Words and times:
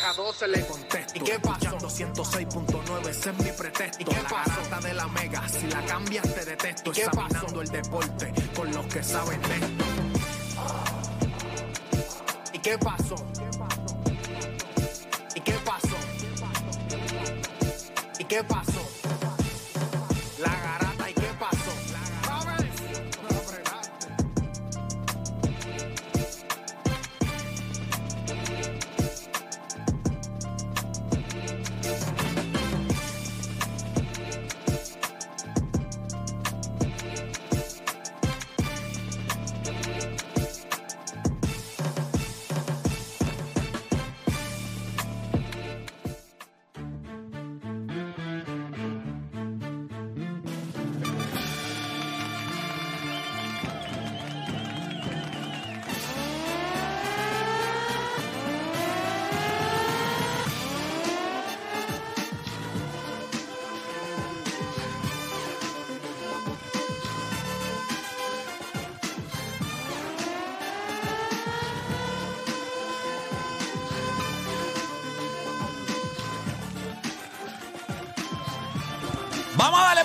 vieja 0.00 0.12
12 0.14 0.48
le 0.48 0.66
contesto. 0.66 1.12
¿Y 1.14 1.20
qué 1.20 1.38
pasó? 1.38 1.78
106.9, 1.78 3.08
ese 3.08 3.30
es 3.30 3.38
mi 3.38 3.52
pretexto. 3.52 4.02
¿Y 4.02 4.04
qué 4.04 4.22
la 4.22 4.30
garata 4.30 4.80
de 4.80 4.94
la 4.94 5.06
mega, 5.08 5.48
si 5.48 5.66
la 5.66 5.84
cambias 5.84 6.34
te 6.34 6.44
detesto. 6.44 6.90
¿Y 6.90 6.94
qué 6.94 7.02
Examinando 7.02 7.60
el 7.60 7.68
deporte 7.68 8.32
con 8.56 8.72
los 8.72 8.86
que 8.86 9.02
saben 9.02 9.40
de 9.42 9.54
esto. 9.56 9.84
¿Y 12.52 12.58
qué 12.58 12.78
pasó? 12.78 13.14
¿Y 15.34 15.40
qué 15.40 15.52
pasó? 15.64 15.96
¿Y 18.18 18.24
qué 18.24 18.44
pasó? 18.44 18.70
La 18.70 18.79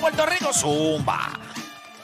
Puerto 0.06 0.28
Rico, 0.28 0.54
zumba. 0.54 1.34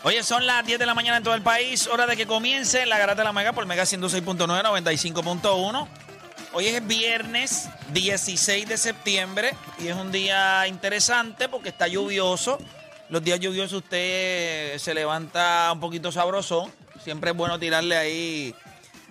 Oye, 0.01 0.23
son 0.23 0.47
las 0.47 0.65
10 0.65 0.79
de 0.79 0.87
la 0.87 0.95
mañana 0.95 1.17
en 1.17 1.23
todo 1.23 1.35
el 1.35 1.43
país, 1.43 1.85
hora 1.85 2.07
de 2.07 2.17
que 2.17 2.25
comience 2.25 2.87
la 2.87 2.97
Garata 2.97 3.21
de 3.21 3.25
la 3.25 3.31
Mega 3.31 3.53
por 3.53 3.67
Mega 3.67 3.83
106.9, 3.83 4.47
95.1. 4.47 5.87
Hoy 6.53 6.65
es 6.65 6.87
viernes 6.87 7.69
16 7.93 8.67
de 8.67 8.77
septiembre 8.77 9.53
y 9.77 9.89
es 9.89 9.95
un 9.95 10.11
día 10.11 10.65
interesante 10.65 11.47
porque 11.47 11.69
está 11.69 11.87
lluvioso. 11.87 12.57
Los 13.09 13.23
días 13.23 13.39
lluviosos 13.39 13.83
usted 13.83 14.79
se 14.79 14.95
levanta 14.95 15.69
un 15.71 15.79
poquito 15.79 16.11
sabrosón. 16.11 16.71
Siempre 17.03 17.29
es 17.29 17.37
bueno 17.37 17.59
tirarle 17.59 17.97
ahí. 17.97 18.55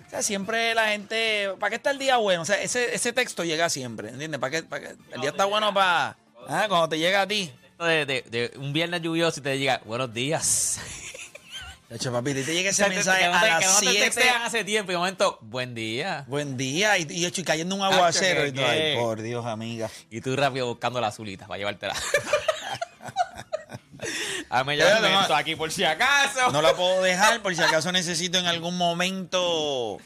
O 0.05 0.09
sea, 0.09 0.21
siempre 0.21 0.75
la 0.75 0.89
gente. 0.89 1.51
¿Para 1.61 1.69
qué 1.69 1.75
está 1.77 1.91
el 1.91 1.97
día 1.97 2.17
bueno? 2.17 2.41
O 2.41 2.45
sea, 2.45 2.61
ese, 2.61 2.93
ese 2.93 3.13
texto 3.13 3.45
llega 3.45 3.69
siempre, 3.69 4.09
¿entiendes? 4.09 4.41
¿Para 4.41 4.51
qué, 4.51 4.63
para 4.63 4.81
qué? 4.89 4.95
El 5.13 5.21
día 5.21 5.29
está 5.29 5.45
bueno 5.45 5.73
para. 5.73 6.17
Ah, 6.49 6.65
cuando 6.67 6.89
te 6.89 6.99
llega 6.99 7.21
a 7.21 7.27
ti. 7.27 7.53
De, 7.81 8.05
de- 8.05 8.21
de 8.29 8.51
un 8.57 8.73
viernes 8.73 9.01
lluvioso 9.01 9.39
y 9.39 9.43
te 9.43 9.51
diga, 9.53 9.81
buenos 9.85 10.13
días. 10.13 10.79
De 11.89 11.97
hecho, 11.97 12.09
papi, 12.09 12.33
te 12.33 12.45
llega 12.45 12.69
ese 12.69 12.83
no 12.83 12.89
mensaje 12.89 13.25
no 13.27 13.33
a 13.35 13.45
las 13.45 13.59
que 13.59 13.65
no 13.65 13.79
te 13.79 13.85
7. 13.87 13.99
textean 14.05 14.41
hace 14.43 14.63
tiempo 14.63 14.93
y 14.93 14.95
momento, 14.95 15.37
buen 15.41 15.75
día. 15.75 16.23
Buen 16.27 16.55
día. 16.55 16.97
Y, 16.97 17.05
y, 17.09 17.25
hecho, 17.25 17.41
y 17.41 17.43
cayendo 17.43 17.75
un 17.75 17.81
aguacero. 17.83 18.43
¿qué, 18.43 18.47
y 18.47 18.51
todo. 18.53 18.65
Ay, 18.65 18.79
qué? 18.79 18.95
por 18.97 19.21
Dios, 19.21 19.45
amiga. 19.45 19.89
Y 20.09 20.21
tú 20.21 20.33
rápido 20.37 20.67
buscando 20.67 21.01
la 21.01 21.07
azulita 21.07 21.47
para 21.47 21.57
llevártela. 21.57 21.93
Dame 24.49 24.77
yo 24.77 24.83
Espérate, 24.83 25.07
elemento 25.07 25.29
no. 25.29 25.35
aquí 25.35 25.55
por 25.57 25.69
si 25.71 25.83
acaso. 25.83 26.49
No 26.51 26.61
la 26.61 26.73
puedo 26.75 27.01
dejar 27.01 27.41
por 27.41 27.53
si 27.55 27.61
acaso 27.61 27.91
necesito 27.91 28.37
en 28.37 28.45
algún 28.47 28.77
momento. 28.77 29.97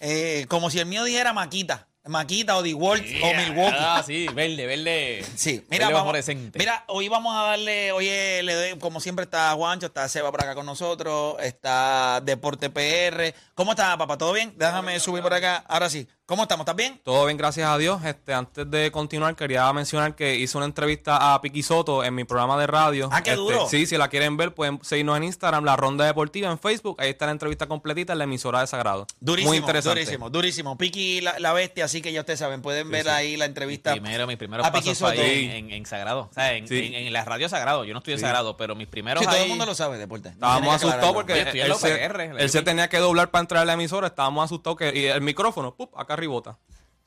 eh, 0.00 0.46
como 0.48 0.70
si 0.70 0.78
el 0.78 0.86
mío 0.86 1.02
dijera 1.04 1.32
Maquita. 1.32 1.88
Maquita 2.04 2.56
o 2.56 2.62
DeWalt 2.62 3.04
o 3.22 3.34
Milwaukee. 3.34 3.76
Ah, 3.78 4.02
sí, 4.04 4.26
verde, 4.34 4.66
verde. 4.66 5.24
Sí, 5.36 5.64
mira, 5.70 5.86
verde 5.86 6.00
vamos, 6.00 6.52
mira, 6.54 6.84
hoy 6.88 7.08
vamos 7.08 7.36
a 7.36 7.42
darle, 7.42 7.92
oye, 7.92 8.42
le 8.42 8.54
doy, 8.54 8.78
como 8.80 9.00
siempre 9.00 9.24
está 9.24 9.52
Juancho, 9.52 9.86
está 9.86 10.08
Seba 10.08 10.30
por 10.32 10.42
acá 10.42 10.56
con 10.56 10.66
nosotros, 10.66 11.36
está 11.40 12.20
Deporte 12.24 12.70
PR. 12.70 13.34
¿Cómo 13.54 13.72
está, 13.72 13.96
papá? 13.96 14.18
¿Todo 14.18 14.32
bien? 14.32 14.52
Déjame 14.56 14.98
subir 14.98 15.22
por 15.22 15.32
acá. 15.32 15.64
Ahora 15.68 15.88
sí. 15.88 16.08
¿Cómo 16.32 16.44
estamos? 16.44 16.62
¿Estás 16.64 16.76
bien? 16.76 16.98
Todo 17.04 17.26
bien, 17.26 17.36
gracias 17.36 17.68
a 17.68 17.76
Dios. 17.76 18.02
Este, 18.06 18.32
antes 18.32 18.70
de 18.70 18.90
continuar, 18.90 19.36
quería 19.36 19.70
mencionar 19.74 20.16
que 20.16 20.34
hice 20.36 20.56
una 20.56 20.64
entrevista 20.64 21.34
a 21.34 21.42
Piqui 21.42 21.62
Soto 21.62 22.02
en 22.04 22.14
mi 22.14 22.24
programa 22.24 22.58
de 22.58 22.66
radio. 22.66 23.10
Ah, 23.12 23.22
qué 23.22 23.32
Este, 23.32 23.42
duro. 23.42 23.66
Sí, 23.68 23.84
si 23.84 23.98
la 23.98 24.08
quieren 24.08 24.38
ver, 24.38 24.54
pueden 24.54 24.82
seguirnos 24.82 25.18
en 25.18 25.24
Instagram, 25.24 25.62
La 25.62 25.76
Ronda 25.76 26.06
Deportiva, 26.06 26.50
en 26.50 26.58
Facebook. 26.58 26.96
Ahí 27.00 27.10
está 27.10 27.26
la 27.26 27.32
entrevista 27.32 27.66
completita 27.66 28.14
en 28.14 28.18
la 28.18 28.24
emisora 28.24 28.60
de 28.62 28.66
Sagrado. 28.66 29.06
Durísimo, 29.20 29.50
Muy 29.50 29.58
interesante. 29.58 30.00
durísimo, 30.00 30.30
durísimo. 30.30 30.78
Piki 30.78 31.20
la, 31.20 31.38
la 31.38 31.52
bestia, 31.52 31.84
así 31.84 32.00
que 32.00 32.14
ya 32.14 32.20
ustedes 32.20 32.38
saben, 32.38 32.62
pueden 32.62 32.90
ver 32.90 33.10
ahí 33.10 33.36
la 33.36 33.44
entrevista. 33.44 33.92
Primero, 33.92 34.26
mis 34.26 34.38
primeros 34.38 34.66
a 34.66 34.72
Piqui 34.72 34.88
pasos 34.88 35.10
Soto. 35.10 35.20
ahí 35.20 35.44
en, 35.44 35.50
en- 35.66 35.70
en 35.70 35.84
Sagrado. 35.84 36.28
O 36.30 36.32
sea, 36.32 36.54
en, 36.54 36.66
Sí. 36.66 36.78
en- 36.78 37.08
en 37.08 37.12
la 37.12 37.26
radio 37.26 37.46
Sagrado. 37.50 37.84
Yo 37.84 37.92
no 37.92 37.98
estoy 37.98 38.14
en 38.14 38.20
Sagrado, 38.20 38.56
pero 38.56 38.74
mis 38.74 38.88
primeros 38.88 39.20
Sí, 39.20 39.26
todo 39.26 39.36
ahí- 39.36 39.42
el 39.42 39.48
mundo 39.50 39.66
lo 39.66 39.74
sabe, 39.74 39.98
deporte. 39.98 40.30
No 40.30 40.46
Estábamos 40.46 40.76
asustados 40.76 41.12
porque 41.12 41.34
él, 41.42 41.74
se, 41.76 41.88
PR, 41.90 42.24
él 42.38 42.48
se 42.48 42.62
tenía 42.62 42.88
que 42.88 42.96
doblar 43.00 43.30
para 43.30 43.40
entrar 43.42 43.62
a 43.64 43.66
la 43.66 43.74
emisora. 43.74 44.06
Estábamos 44.06 44.46
asustados 44.46 44.78
que 44.78 44.98
y 44.98 45.04
el 45.08 45.20
micrófono, 45.20 45.74
¡pup! 45.74 45.90
acá 46.00 46.16
arribota. 46.22 46.58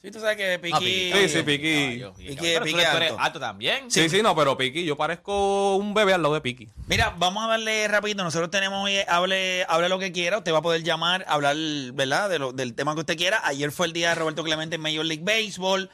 Sí, 0.01 0.11
tú 0.11 0.19
sabes 0.19 0.37
que 0.37 0.53
Ah, 0.53 0.59
Piki... 0.61 0.77
Piqui, 0.79 1.11
Sí, 1.11 1.29
sí, 1.29 1.33
caballo, 1.33 1.45
Piqui. 1.45 1.65
Piqui- 1.65 2.37
Pero 2.41 2.59
tú 2.59 2.65
Piqui 2.65 2.79
eres- 2.79 2.91
tú 2.91 2.97
eres 2.97 3.09
alto. 3.11 3.19
alto 3.23 3.39
también. 3.39 3.89
Sí, 3.89 4.07
sí, 4.07 4.21
no, 4.21 4.35
pero 4.35 4.55
Piqui, 4.55 4.83
yo 4.85 4.95
parezco 4.95 5.77
un 5.77 5.95
bebé 5.95 6.13
al 6.13 6.21
lado 6.21 6.35
de 6.35 6.41
Piqui. 6.41 6.69
Mira, 6.87 7.15
vamos 7.17 7.43
a 7.43 7.47
darle 7.47 7.87
rapidito. 7.87 8.23
Nosotros 8.23 8.51
tenemos 8.51 8.83
hoy, 8.85 8.97
hable, 9.07 9.65
hable 9.67 9.89
lo 9.89 9.97
que 9.97 10.11
quiera. 10.11 10.37
Usted 10.37 10.53
va 10.53 10.59
a 10.59 10.61
poder 10.61 10.83
llamar, 10.83 11.25
hablar, 11.27 11.55
¿verdad? 11.93 12.29
De 12.29 12.37
lo- 12.37 12.51
del 12.53 12.75
tema 12.75 12.93
que 12.93 12.99
usted 12.99 13.17
quiera. 13.17 13.41
Ayer 13.45 13.71
fue 13.71 13.87
el 13.87 13.93
día 13.93 14.09
de 14.09 14.15
Roberto 14.15 14.43
Clemente 14.43 14.75
en 14.75 14.81
Major 14.81 15.03
League 15.05 15.23
Baseball. 15.23 15.89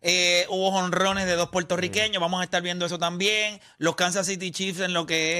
Eh, 0.00 0.46
hubo 0.48 0.68
honrones 0.68 1.26
de 1.26 1.34
dos 1.34 1.48
puertorriqueños. 1.48 2.20
Vamos 2.20 2.40
a 2.42 2.44
estar 2.44 2.62
viendo 2.62 2.86
eso 2.86 3.00
también. 3.00 3.60
Los 3.78 3.96
Kansas 3.96 4.26
City 4.28 4.52
Chiefs 4.52 4.78
en 4.78 4.92
lo 4.92 5.06
que 5.06 5.38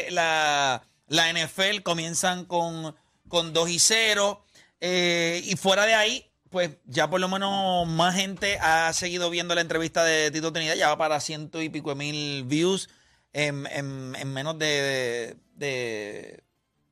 es 0.00 0.06
eh, 0.08 0.10
la, 0.10 0.82
la 1.06 1.32
NFL 1.32 1.82
comienzan 1.84 2.44
con, 2.44 2.96
con 3.28 3.52
2 3.52 3.70
y 3.70 3.78
0. 3.78 4.44
Eh, 4.80 5.42
y 5.44 5.54
fuera 5.56 5.86
de 5.86 5.94
ahí, 5.94 6.27
pues 6.50 6.70
ya 6.86 7.08
por 7.10 7.20
lo 7.20 7.28
menos 7.28 7.86
más 7.86 8.14
gente 8.14 8.58
ha 8.60 8.92
seguido 8.92 9.30
viendo 9.30 9.54
la 9.54 9.60
entrevista 9.60 10.04
de 10.04 10.30
Tito 10.30 10.52
Trinidad. 10.52 10.74
Ya 10.76 10.88
va 10.88 10.98
para 10.98 11.20
ciento 11.20 11.60
y 11.62 11.68
pico 11.68 11.90
de 11.90 11.96
mil 11.96 12.44
views 12.44 12.88
en, 13.32 13.66
en- 13.66 14.14
en 14.16 14.32
menos 14.32 14.58
de, 14.58 15.36
de- 15.56 16.42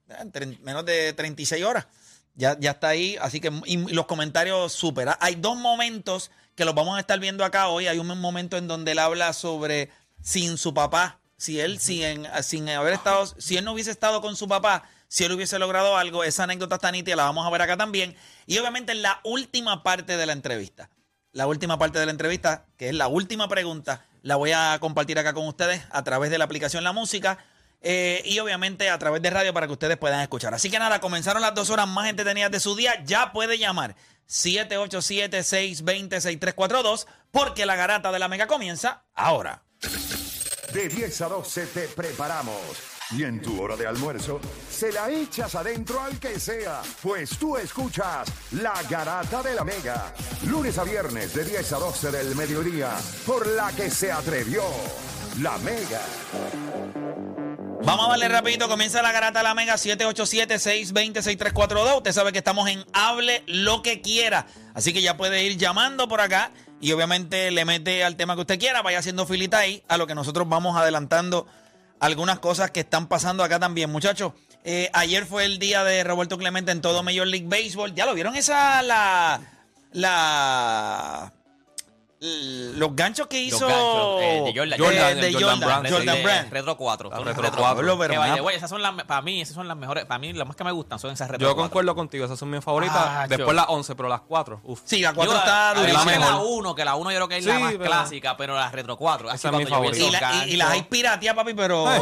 de- 0.09 0.31
tre- 0.33 0.59
menos 0.61 0.85
de 0.85 1.13
36 1.13 1.65
horas. 1.65 1.87
Ya, 2.35 2.57
ya 2.61 2.73
está 2.73 2.89
ahí, 2.89 3.17
así 3.21 3.41
que 3.41 3.51
y 3.65 3.77
los 3.95 4.05
comentarios 4.07 4.73
súper. 4.73 5.09
Hay 5.21 5.37
dos 5.37 5.57
momentos 5.57 6.31
que 6.55 6.65
los 6.67 6.75
vamos 6.75 6.97
a 6.97 7.01
estar 7.01 7.19
viendo 7.19 7.45
acá 7.45 7.69
hoy. 7.69 7.87
Hay 7.87 7.99
un 7.99 8.07
momento 8.21 8.59
en 8.59 8.69
donde 8.69 8.93
él 8.93 8.99
habla 8.99 9.33
sobre 9.33 9.91
sin 10.23 10.59
su 10.59 10.75
papá, 10.75 11.19
si 11.39 11.61
él 11.61 11.79
sin, 11.81 12.27
sin 12.43 12.69
haber 12.69 12.93
estado, 12.93 13.27
si 13.39 13.57
él 13.57 13.65
no 13.65 13.73
hubiese 13.73 13.91
estado 13.91 14.21
con 14.21 14.37
su 14.37 14.49
papá, 14.49 14.85
si 15.09 15.25
él 15.25 15.33
hubiese 15.33 15.59
logrado 15.59 15.97
algo, 15.97 16.25
esa 16.25 16.45
anécdota 16.45 16.77
está 16.77 16.93
nítida, 16.93 17.17
la 17.17 17.25
vamos 17.25 17.47
a 17.47 17.51
ver 17.51 17.63
acá 17.63 17.77
también. 17.77 18.17
Y 18.47 18.59
obviamente 18.59 18.93
en 18.93 19.03
la 19.03 19.21
última 19.25 19.83
parte 19.83 20.17
de 20.17 20.27
la 20.27 20.33
entrevista, 20.33 20.89
la 21.33 21.47
última 21.47 21.79
parte 21.79 21.99
de 21.99 22.07
la 22.07 22.13
entrevista, 22.13 22.67
que 22.77 22.89
es 22.89 22.95
la 22.95 23.09
última 23.09 23.49
pregunta, 23.49 24.05
la 24.23 24.37
voy 24.37 24.53
a 24.53 24.79
compartir 24.81 25.19
acá 25.19 25.35
con 25.35 25.47
ustedes 25.47 25.83
a 25.91 26.03
través 26.03 26.31
de 26.31 26.39
la 26.39 26.45
aplicación 26.45 26.83
La 26.85 26.93
Música. 26.93 27.39
eh, 27.83 28.23
y 28.25 28.39
obviamente 28.41 28.89
a 28.91 28.99
través 28.99 29.23
de 29.23 29.31
radio 29.31 29.53
para 29.53 29.67
que 29.67 29.73
ustedes 29.75 29.97
puedan 29.99 30.21
escuchar. 30.21 30.55
Así 30.55 30.71
que 30.71 30.79
nada, 30.79 31.01
comenzaron 31.01 31.43
las 31.43 31.55
dos 31.55 31.71
horas 31.71 31.87
más 31.87 32.09
entretenidas 32.09 32.51
de 32.51 32.59
su 32.59 32.75
día. 32.75 33.05
Ya 33.05 33.33
puede 33.33 33.59
llamar 33.59 33.95
787-620-6342 34.29 37.07
porque 37.31 37.67
la 37.67 37.77
garata 37.77 38.11
de 38.13 38.19
la 38.19 38.29
mega 38.29 38.47
comienza 38.47 39.05
ahora. 39.15 39.63
De 40.73 40.89
10 40.89 41.21
a 41.21 41.29
12 41.29 41.67
te 41.67 41.89
preparamos. 41.89 42.57
Y 43.13 43.23
en 43.23 43.41
tu 43.41 43.63
hora 43.63 43.77
de 43.77 43.87
almuerzo, 43.87 44.41
se 44.69 44.91
la 44.91 45.09
echas 45.09 45.55
adentro 45.55 46.03
al 46.03 46.19
que 46.19 46.41
sea, 46.41 46.83
pues 47.01 47.39
tú 47.39 47.57
escuchas 47.57 48.29
La 48.51 48.83
Garata 48.91 49.45
de 49.45 49.55
la 49.55 49.63
Mega. 49.63 50.13
Lunes 50.47 50.77
a 50.77 50.83
viernes 50.83 51.33
de 51.33 51.45
10 51.45 51.73
a 51.75 51.79
12 51.79 52.11
del 52.11 52.35
mediodía, 52.35 52.91
por 53.25 53.47
la 53.47 53.71
que 53.71 53.91
se 53.91 54.11
atrevió 54.11 54.65
La 55.41 55.57
Mega. 55.59 56.01
Vamos 57.85 58.07
a 58.07 58.09
darle 58.11 58.27
rapidito, 58.27 58.69
comienza 58.69 59.01
la 59.01 59.13
garata 59.13 59.39
de 59.39 59.45
la 59.45 59.55
Mega 59.55 59.75
787-620-6342. 59.75 61.99
Usted 61.99 62.11
sabe 62.11 62.33
que 62.33 62.39
estamos 62.39 62.69
en 62.69 62.85
Hable 62.93 63.45
lo 63.47 63.83
que 63.83 64.01
quiera. 64.01 64.49
Así 64.75 64.93
que 64.93 65.01
ya 65.01 65.17
puede 65.17 65.45
ir 65.45 65.57
llamando 65.57 66.09
por 66.09 66.21
acá 66.21 66.51
y 66.81 66.91
obviamente 66.91 67.53
le 67.53 67.65
mete 67.65 68.03
al 68.03 68.17
tema 68.17 68.35
que 68.35 68.41
usted 68.41 68.59
quiera, 68.59 68.83
vaya 68.83 68.99
haciendo 68.99 69.27
filita 69.27 69.59
ahí, 69.59 69.85
a 69.87 69.97
lo 69.97 70.09
que 70.09 70.17
nosotros 70.17 70.49
vamos 70.49 70.77
adelantando 70.77 71.47
algunas 72.01 72.39
cosas 72.39 72.71
que 72.71 72.81
están 72.81 73.09
pasando 73.09 73.43
acá 73.43 73.59
también. 73.59 73.91
Muchachos, 73.91 74.33
eh, 74.65 74.91
ayer 74.93 75.27
fue 75.27 75.45
el 75.45 75.59
día 75.59 75.85
de 75.85 76.05
Roberto 76.05 76.39
Clemente 76.39 76.73
en 76.73 76.81
todo 76.81 77.03
Major 77.03 77.27
League 77.27 77.47
Baseball. 77.49 77.95
¿Ya 77.95 78.07
lo 78.07 78.15
vieron 78.15 78.37
esa, 78.37 78.83
la, 78.83 79.41
la, 79.93 81.33
los 82.21 82.97
ganchos 82.97 83.27
que 83.27 83.39
hizo 83.41 83.67
ganchos, 83.67 84.23
eh, 84.23 84.43
de 84.47 84.53
Jordan. 84.59 84.79
Jordan, 84.79 85.21
de 85.21 85.33
Jordan 85.33 85.51
Jordan, 85.51 85.61
Brand, 85.61 85.91
Jordan 85.91 86.17
de 86.17 86.23
Brand. 86.23 86.53
Retro 86.53 86.77
4. 86.77 87.11
La 87.11 87.17
Son 87.17 87.25
Retro 87.27 87.43
retro 87.43 87.59
4. 87.61 87.83
Lo, 87.83 87.99
pero 87.99 88.13
Que, 88.13 88.19
una- 88.19 88.27
by 88.29 88.37
the 88.37 88.41
way, 88.43 88.57
esas 88.57 88.71
son 88.71 88.81
las, 88.83 88.95
para 89.05 89.21
mí, 89.23 89.41
esas 89.43 89.55
son 89.55 89.69
las 89.69 89.77
mejores. 89.77 90.07
Para 90.07 90.19
mí, 90.19 90.33
las 90.33 90.47
más 90.47 90.57
que 90.57 90.65
me 90.65 90.73
gustan 90.73 90.99
son 90.99 91.11
esas 91.11 91.29
retro 91.31 91.47
Yo 91.47 91.55
4. 91.55 91.63
concuerdo 91.69 91.95
contigo, 91.95 92.25
esas 92.25 92.39
son 92.39 92.51
mis 92.51 92.65
favoritas. 92.65 92.97
Ah, 92.99 93.27
Después 93.29 93.49
yo- 93.49 93.53
las 93.53 93.67
11, 93.69 93.95
pero 93.95 94.09
las 94.09 94.23
4. 94.23 94.61
Uf. 94.65 94.81
Sí, 94.85 95.01
la 95.03 95.13
4 95.13 95.33
Yo, 95.33 95.39
está 95.39 95.69
a- 95.69 95.71
además 95.73 95.87
durísima. 95.93 96.13
que 96.13 96.19
mejor. 96.19 96.35
la 96.35 96.41
1, 96.41 96.75
que 96.75 96.85
la 96.85 96.95
1 96.97 97.11
yo 97.11 97.17
creo 97.19 97.29
que 97.29 97.37
es 97.39 97.45
Sí, 97.45 97.51
la 97.51 97.59
más 97.59 97.73
pero- 97.73 97.85
clásica, 97.85 98.37
pero 98.37 98.55
la 98.55 98.71
retro 98.71 98.97
4. 98.97 99.29
Así 99.29 99.37
Esa 99.37 99.49
es 99.49 99.55
mi 99.57 99.67
cuando 99.67 99.85
yo 99.93 99.93
vi 99.93 100.07
Y, 100.07 100.11
la, 100.11 100.45
y, 100.47 100.53
y 100.53 100.57
las 100.57 100.71
hay 100.71 100.83
pirateadas, 100.85 101.37
papi, 101.37 101.55
pero... 101.55 101.87
Ay, 101.87 102.01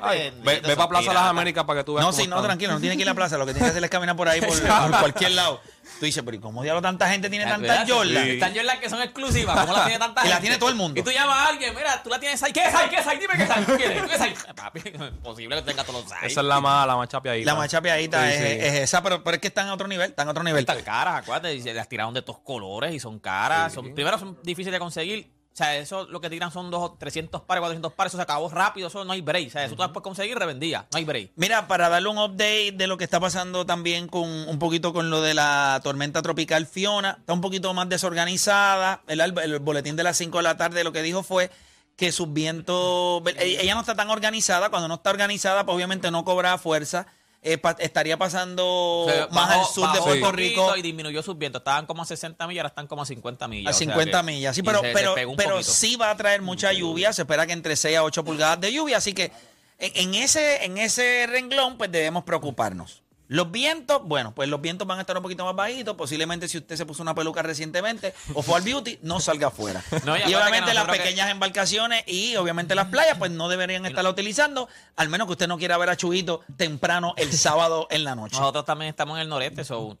Ay, 0.00 0.18
bendito, 0.18 0.44
ve, 0.44 0.60
ve 0.66 0.76
para 0.76 0.88
Plaza 0.88 1.12
Las. 1.12 1.22
Américas 1.24 1.64
para 1.64 1.80
que 1.80 1.84
tú 1.84 1.94
veas 1.94 2.06
No, 2.06 2.12
sí, 2.12 2.26
no, 2.26 2.42
tranquilo, 2.42 2.72
no 2.72 2.80
tiene 2.80 2.96
que 2.96 3.02
ir 3.02 3.08
a 3.08 3.12
la 3.12 3.14
plaza. 3.16 3.36
Lo 3.36 3.44
que 3.46 3.52
tiene 3.52 3.66
que 3.66 3.70
hacer 3.72 3.84
es 3.84 3.90
caminar 3.90 4.16
por 4.16 4.28
ahí, 4.28 4.40
por 4.40 4.50
cualquier 5.00 5.32
lado. 5.32 5.60
Tú 6.02 6.06
dices, 6.06 6.20
pero 6.24 6.36
¿y 6.36 6.40
cómo 6.40 6.64
diablo 6.64 6.82
tanta 6.82 7.08
gente 7.08 7.30
tiene 7.30 7.44
tantas 7.46 7.88
Jordan? 7.88 8.24
Sí. 8.24 8.30
Están 8.32 8.52
Jordan 8.52 8.80
que 8.80 8.90
son 8.90 9.00
exclusivas. 9.02 9.60
¿Cómo 9.60 9.72
las 9.72 9.84
tiene 9.84 10.00
tanta 10.00 10.20
Y 10.22 10.24
gente? 10.24 10.34
la 10.34 10.40
tiene 10.40 10.58
todo 10.58 10.68
el 10.68 10.74
mundo. 10.74 10.98
Y 10.98 11.04
tú 11.04 11.12
llamas 11.12 11.36
a 11.36 11.46
alguien, 11.46 11.72
mira, 11.76 12.02
tú 12.02 12.10
la 12.10 12.18
tienes 12.18 12.42
ahí. 12.42 12.52
¿Qué 12.52 12.64
es 12.66 12.74
ahí? 12.74 12.88
¿Qué 12.90 12.96
es 12.96 13.06
ahí? 13.06 13.18
Dime 13.20 13.34
qué 13.36 13.44
es 13.44 13.50
ahí. 13.50 13.64
¿Qué 14.08 14.14
es 14.16 14.20
ahí? 14.20 14.34
Papi, 14.56 14.80
no 14.98 15.06
es 15.06 15.12
posible 15.22 15.54
que 15.54 15.62
tenga 15.62 15.84
todos 15.84 16.02
los 16.02 16.12
ahí. 16.12 16.26
Esa 16.26 16.40
es 16.40 16.46
la 16.48 16.60
más, 16.60 16.88
la 16.88 16.96
más 16.96 17.08
chapeadita. 17.08 17.46
La 17.52 17.56
más 17.56 17.70
chapeadita 17.70 18.20
Sí, 18.26 18.32
es, 18.32 18.38
sí. 18.40 18.66
es 18.66 18.74
esa, 18.80 19.00
pero, 19.00 19.22
pero 19.22 19.36
es 19.36 19.40
que 19.40 19.46
están 19.46 19.68
a 19.68 19.74
otro 19.74 19.86
nivel, 19.86 20.10
están 20.10 20.26
a 20.26 20.32
otro 20.32 20.42
nivel. 20.42 20.58
Están 20.58 20.82
caras, 20.82 21.22
acuérdate. 21.22 21.54
y 21.54 21.62
Las 21.72 21.88
tiraron 21.88 22.12
de 22.14 22.22
todos 22.22 22.40
colores 22.40 22.92
y 22.92 22.98
son 22.98 23.20
caras. 23.20 23.72
Son, 23.72 23.94
primero, 23.94 24.18
son 24.18 24.36
difíciles 24.42 24.72
de 24.72 24.80
conseguir. 24.80 25.30
O 25.52 25.56
sea, 25.56 25.76
eso 25.76 26.06
lo 26.06 26.20
que 26.20 26.30
tiran 26.30 26.50
son 26.50 26.70
dos, 26.70 26.98
300 26.98 27.42
pares, 27.42 27.60
400 27.60 27.92
pares. 27.92 28.10
Eso 28.10 28.16
se 28.16 28.22
acabó 28.22 28.48
rápido. 28.48 28.88
Eso 28.88 29.04
no 29.04 29.12
hay 29.12 29.20
break. 29.20 29.48
O 29.48 29.50
sea, 29.50 29.64
eso 29.64 29.76
tú 29.76 29.82
puedes 29.92 30.02
conseguir 30.02 30.38
revendía. 30.38 30.86
No 30.90 30.98
hay 30.98 31.04
break. 31.04 31.32
Mira, 31.36 31.68
para 31.68 31.90
darle 31.90 32.08
un 32.08 32.18
update 32.18 32.72
de 32.72 32.86
lo 32.86 32.96
que 32.96 33.04
está 33.04 33.20
pasando 33.20 33.66
también 33.66 34.08
con 34.08 34.28
un 34.28 34.58
poquito 34.58 34.94
con 34.94 35.10
lo 35.10 35.20
de 35.20 35.34
la 35.34 35.80
tormenta 35.84 36.22
tropical 36.22 36.66
Fiona, 36.66 37.18
está 37.20 37.34
un 37.34 37.42
poquito 37.42 37.74
más 37.74 37.88
desorganizada. 37.88 39.02
El, 39.06 39.20
el 39.20 39.58
boletín 39.58 39.94
de 39.94 40.04
las 40.04 40.16
5 40.16 40.38
de 40.38 40.42
la 40.42 40.56
tarde 40.56 40.84
lo 40.84 40.92
que 40.92 41.02
dijo 41.02 41.22
fue 41.22 41.50
que 41.96 42.12
sus 42.12 42.32
vientos, 42.32 43.22
ella 43.38 43.60
ella 43.60 43.74
no 43.74 43.80
está 43.80 43.94
tan 43.94 44.10
organizada, 44.10 44.70
cuando 44.70 44.88
no 44.88 44.94
está 44.94 45.10
organizada, 45.10 45.66
pues 45.66 45.76
obviamente 45.76 46.10
no 46.10 46.24
cobra 46.24 46.56
fuerza. 46.58 47.06
Eh, 47.44 47.58
pa- 47.58 47.76
estaría 47.80 48.16
pasando 48.16 49.04
más 49.32 49.48
bajó- 49.48 49.60
al 49.60 49.66
sur 49.66 49.82
de 49.92 49.98
bajó 49.98 50.04
Puerto 50.04 50.26
poquito 50.30 50.32
Rico 50.36 50.76
Y 50.76 50.82
disminuyó 50.82 51.22
sus 51.24 51.36
vientos. 51.36 51.58
Estaban 51.60 51.86
como 51.86 52.02
a 52.02 52.04
60 52.06 52.46
millas, 52.46 52.60
ahora 52.60 52.68
están 52.68 52.86
como 52.86 53.02
a 53.02 53.06
50 53.06 53.48
millas. 53.48 53.66
a 53.66 53.70
o 53.70 53.72
sea 53.72 53.78
50 53.86 54.20
que- 54.20 54.26
millas. 54.26 54.54
Sí, 54.54 54.60
y 54.60 54.64
pero, 54.64 54.80
se- 54.80 54.86
se 54.86 54.92
pero, 54.94 55.14
pegó 55.16 55.30
un 55.32 55.36
pero 55.36 55.50
poquito. 55.56 55.72
sí 55.72 55.96
va 55.96 56.10
a 56.10 56.16
traer 56.16 56.40
mucha 56.40 56.72
lluvia. 56.72 57.12
Se 57.12 57.22
espera 57.22 57.44
que 57.46 57.52
entre 57.52 57.74
6 57.74 57.96
a 57.96 58.04
8 58.04 58.24
pulgadas 58.24 58.60
de 58.60 58.72
lluvia. 58.72 58.98
Así 58.98 59.12
que 59.12 59.32
en, 59.80 59.92
en 59.96 60.14
ese, 60.22 60.64
en 60.64 60.78
ese 60.78 61.26
renglón, 61.26 61.76
pues 61.78 61.90
debemos 61.90 62.22
preocuparnos. 62.22 63.02
Los 63.32 63.50
vientos, 63.50 64.02
bueno, 64.04 64.34
pues 64.34 64.48
los 64.48 64.60
vientos 64.60 64.86
van 64.86 64.98
a 64.98 65.00
estar 65.00 65.16
un 65.16 65.22
poquito 65.22 65.44
más 65.46 65.56
bajitos. 65.56 65.96
Posiblemente 65.96 66.48
si 66.48 66.58
usted 66.58 66.76
se 66.76 66.84
puso 66.84 67.02
una 67.02 67.14
peluca 67.14 67.40
recientemente 67.40 68.12
o 68.34 68.42
fue 68.42 68.56
al 68.58 68.62
beauty, 68.62 68.98
no 69.02 69.20
salga 69.20 69.48
afuera. 69.48 69.82
No, 70.04 70.16
y 70.16 70.34
obviamente 70.34 70.74
las 70.74 70.84
que- 70.84 70.92
pequeñas 70.98 71.30
embarcaciones 71.30 72.04
y 72.06 72.36
obviamente 72.36 72.74
las 72.74 72.88
playas, 72.88 73.16
pues 73.18 73.30
no 73.30 73.48
deberían 73.48 73.86
estarla 73.86 74.10
utilizando, 74.10 74.68
al 74.96 75.08
menos 75.08 75.26
que 75.28 75.32
usted 75.32 75.48
no 75.48 75.56
quiera 75.56 75.78
ver 75.78 75.88
a 75.88 75.96
Chuguito 75.96 76.42
temprano 76.56 77.14
el 77.16 77.32
sábado 77.36 77.86
en 77.90 78.04
la 78.04 78.14
noche. 78.14 78.36
Nosotros 78.38 78.64
también 78.66 78.90
estamos 78.90 79.16
en 79.16 79.22
el 79.22 79.28
noreste, 79.28 79.64
so, 79.64 79.96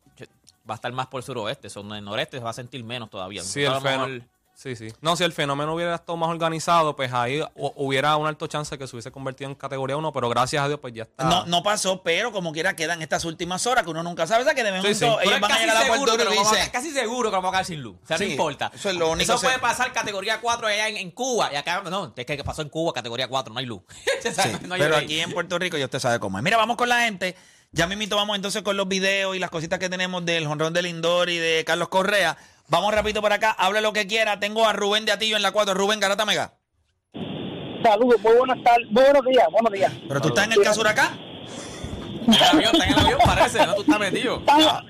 va 0.68 0.74
a 0.74 0.76
estar 0.76 0.92
más 0.92 1.06
por 1.06 1.20
el 1.20 1.24
suroeste. 1.24 1.70
So, 1.70 1.80
en 1.80 1.92
el 1.92 2.04
noreste 2.04 2.36
se 2.38 2.44
va 2.44 2.50
a 2.50 2.54
sentir 2.54 2.84
menos 2.84 3.08
todavía. 3.10 3.42
Sí, 3.42 3.62
el 3.64 4.22
Sí, 4.62 4.76
sí. 4.76 4.88
No, 5.00 5.16
si 5.16 5.24
el 5.24 5.32
fenómeno 5.32 5.74
hubiera 5.74 5.96
estado 5.96 6.16
más 6.16 6.28
organizado, 6.30 6.94
pues 6.94 7.12
ahí 7.12 7.40
hu- 7.40 7.72
hubiera 7.76 8.16
un 8.16 8.28
alto 8.28 8.46
chance 8.46 8.78
que 8.78 8.86
se 8.86 8.94
hubiese 8.94 9.10
convertido 9.10 9.50
en 9.50 9.56
categoría 9.56 9.96
1, 9.96 10.12
pero 10.12 10.28
gracias 10.28 10.62
a 10.62 10.68
Dios, 10.68 10.78
pues 10.80 10.94
ya 10.94 11.02
está. 11.02 11.24
No, 11.24 11.44
no 11.46 11.62
pasó, 11.64 12.02
pero 12.04 12.30
como 12.30 12.52
quiera 12.52 12.76
quedan 12.76 13.02
estas 13.02 13.24
últimas 13.24 13.66
horas 13.66 13.82
que 13.82 13.90
uno 13.90 14.02
nunca 14.04 14.26
sabe. 14.26 14.44
Sea, 14.44 14.54
que 14.54 14.62
de 14.62 14.70
momento 14.70 14.88
Sí, 14.88 14.94
sí. 14.94 15.04
ellos 15.24 15.40
van 15.40 15.50
a 15.50 15.58
llegar 15.58 15.76
a 15.78 15.86
Puerto 15.88 16.16
Rico 16.16 16.32
y 16.34 16.38
dicen, 16.38 16.70
casi 16.70 16.90
seguro 16.92 17.30
que 17.30 17.36
vamos 17.36 17.48
a 17.48 17.52
quedar 17.52 17.64
sin 17.64 17.82
luz. 17.82 17.96
O 18.04 18.06
sea, 18.06 18.18
Sí, 18.18 18.24
no 18.26 18.30
importa. 18.30 18.70
eso 18.72 18.88
es 18.90 18.94
lo 18.96 19.10
único 19.10 19.32
Eso 19.32 19.42
puede 19.42 19.58
pasar 19.58 19.92
categoría 19.92 20.40
4 20.40 20.66
allá 20.68 20.88
en, 20.88 20.96
en 20.96 21.10
Cuba. 21.10 21.50
Y 21.52 21.56
acá, 21.56 21.82
no, 21.82 22.12
es 22.14 22.24
que 22.24 22.44
pasó 22.44 22.62
en 22.62 22.68
Cuba, 22.68 22.92
categoría 22.92 23.26
4, 23.26 23.52
no 23.52 23.58
hay 23.58 23.66
luz. 23.66 23.82
No 24.68 24.74
hay 24.74 24.80
pero 24.80 24.96
aquí 24.96 25.18
en 25.20 25.32
Puerto 25.32 25.58
Rico 25.58 25.76
ya 25.76 25.86
usted 25.86 25.98
sabe 25.98 26.20
cómo 26.20 26.38
es. 26.38 26.44
Mira, 26.44 26.56
vamos 26.56 26.76
con 26.76 26.88
la 26.88 27.00
gente. 27.02 27.34
Ya 27.72 27.86
mismito 27.86 28.16
vamos 28.16 28.36
entonces 28.36 28.62
con 28.62 28.76
los 28.76 28.86
videos 28.86 29.34
y 29.34 29.38
las 29.38 29.48
cositas 29.50 29.78
que 29.78 29.88
tenemos 29.88 30.24
del 30.24 30.46
jonrón 30.46 30.72
de 30.74 30.82
Lindor 30.82 31.30
y 31.30 31.38
de 31.38 31.64
Carlos 31.64 31.88
Correa. 31.88 32.36
Vamos 32.68 32.94
rapidito 32.94 33.20
por 33.20 33.32
acá, 33.32 33.50
hable 33.58 33.80
lo 33.80 33.92
que 33.92 34.06
quiera. 34.06 34.38
Tengo 34.40 34.66
a 34.66 34.72
Rubén 34.72 35.04
de 35.04 35.12
Atillo 35.12 35.36
en 35.36 35.42
la 35.42 35.52
4. 35.52 35.74
Rubén 35.74 36.00
Garata 36.00 36.24
Mega. 36.24 36.54
Saludos, 37.82 38.20
muy 38.22 38.34
buenas 38.36 38.62
tardes, 38.62 38.86
muy 38.90 39.02
buenos 39.02 39.24
días, 39.26 39.46
buenos 39.50 39.72
días. 39.72 39.92
Pero 40.08 40.20
tú 40.20 40.28
estás 40.28 40.44
en 40.46 40.52
el 40.52 40.62
caso 40.62 40.86
acá. 40.86 41.12
En 42.26 42.32
el 42.34 42.42
avión, 42.44 42.70
está 42.74 42.86
en 42.86 42.92
el 42.92 42.98
avión, 43.00 43.18
parece, 43.24 43.66
¿no? 43.66 43.74
Tú 43.74 43.80
estás 43.82 43.98
metido. 43.98 44.38
Estaba- 44.38 44.84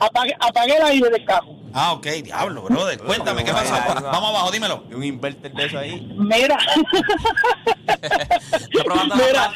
Apagué, 0.00 0.34
apagué 0.40 0.76
el 0.76 0.82
aire 0.82 1.08
del 1.08 1.24
carro. 1.24 1.46
Ah, 1.72 1.92
ok, 1.92 2.04
diablo, 2.22 2.62
brother. 2.62 2.98
Cuéntame, 2.98 3.44
¿qué 3.44 3.52
pasó? 3.52 3.72
Vamos 4.02 4.30
abajo, 4.30 4.50
dímelo. 4.50 4.84
un 4.92 5.04
inverter 5.04 5.52
de 5.52 5.64
eso 5.66 5.78
ahí. 5.78 6.00
Mira, 6.18 6.58
probando 8.84 9.14
la 9.16 9.24
mira, 9.24 9.52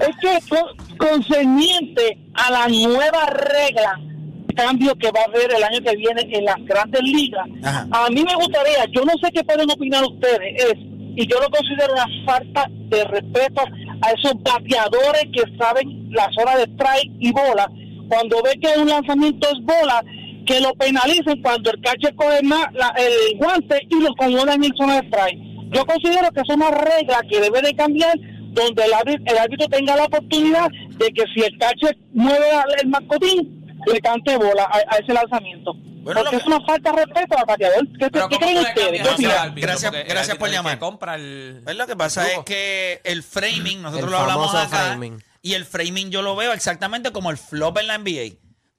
es 0.00 0.16
que 0.20 0.40
con- 0.48 0.76
concerniente 0.98 2.18
a 2.34 2.50
la 2.50 2.66
nueva 2.68 3.26
regla, 3.26 3.98
cambio 4.56 4.94
que 4.96 5.10
va 5.12 5.20
a 5.20 5.24
haber 5.24 5.50
el 5.56 5.62
año 5.62 5.80
que 5.84 5.96
viene 5.96 6.22
en 6.36 6.44
las 6.44 6.56
grandes 6.64 7.02
ligas, 7.02 7.46
Ajá. 7.62 7.86
a 7.90 8.08
mí 8.10 8.22
me 8.24 8.34
gustaría, 8.34 8.84
yo 8.92 9.04
no 9.04 9.12
sé 9.22 9.30
qué 9.32 9.44
pueden 9.44 9.70
opinar 9.70 10.02
ustedes, 10.04 10.40
es, 10.64 10.74
y 11.18 11.26
yo 11.26 11.36
lo 11.40 11.48
considero 11.50 11.92
una 11.92 12.06
falta 12.26 12.66
de 12.88 13.04
respeto 13.04 13.62
a 14.02 14.10
esos 14.10 14.34
bateadores 14.42 15.24
que 15.32 15.42
saben 15.58 16.08
la 16.10 16.28
zona 16.36 16.56
de 16.56 16.64
strike 16.64 17.12
y 17.20 17.32
bola, 17.32 17.70
cuando 18.08 18.42
ve 18.42 18.58
que 18.60 18.80
un 18.80 18.88
lanzamiento 18.88 19.48
es 19.48 19.60
bola, 19.64 20.02
que 20.46 20.60
lo 20.60 20.72
penalicen 20.74 21.42
cuando 21.42 21.70
el 21.70 21.80
catcher 21.80 22.14
coge 22.14 22.42
más 22.42 22.66
la- 22.74 22.94
el 22.98 23.36
guante 23.38 23.80
y 23.90 24.00
lo 24.00 24.10
acomodan 24.12 24.62
en 24.62 24.76
zona 24.76 25.00
de 25.00 25.06
strike. 25.08 25.38
Yo 25.72 25.84
considero 25.84 26.30
que 26.30 26.40
es 26.40 26.48
una 26.48 26.70
regla 26.70 27.20
que 27.28 27.40
debe 27.40 27.60
de 27.62 27.74
cambiar 27.74 28.16
donde 28.52 28.84
el 28.84 28.92
árbitro, 28.94 29.24
el 29.26 29.38
árbitro 29.38 29.66
tenga 29.68 29.96
la 29.96 30.04
oportunidad 30.04 30.68
de 30.98 31.08
que 31.12 31.24
si 31.34 31.40
el 31.42 31.58
catcher 31.58 31.96
mueve 32.14 32.46
el 32.80 32.88
mascotín, 32.88 33.65
le 33.86 34.00
cante 34.00 34.36
bola 34.36 34.64
a, 34.64 34.78
a 34.94 34.98
ese 34.98 35.12
lanzamiento. 35.12 35.72
Bueno, 35.74 36.20
Porque 36.20 36.36
lo 36.36 36.40
es 36.42 36.46
una 36.46 36.60
falta 36.64 36.92
de 36.92 37.04
respeto 37.04 37.36
al 37.38 37.44
bateador. 37.46 37.88
¿Qué, 37.98 38.10
qué 38.10 38.20
¿cómo 38.20 38.38
creen 38.38 38.58
ustedes? 38.58 39.02
Gracias- 40.06 40.36
por 40.36 40.50
llamar. 40.50 40.78
compra 40.78 41.16
el... 41.16 41.60
Pues 41.64 41.76
lo 41.76 41.86
que 41.86 41.96
pasa 41.96 42.30
es 42.30 42.38
que 42.44 43.00
el 43.04 43.22
framing, 43.22 43.82
nosotros 43.82 44.06
El 44.06 44.12
lo 44.12 44.18
hablamos 44.18 44.54
acá, 44.54 44.68
framing. 44.68 45.22
y 45.42 45.54
el 45.54 45.64
framing 45.64 46.10
yo 46.10 46.22
lo 46.22 46.36
veo 46.36 46.52
exactamente 46.52 47.10
como 47.12 47.30
el 47.30 47.36
flop 47.36 47.78
en 47.78 47.86
la 47.88 47.98
NBA. 47.98 48.36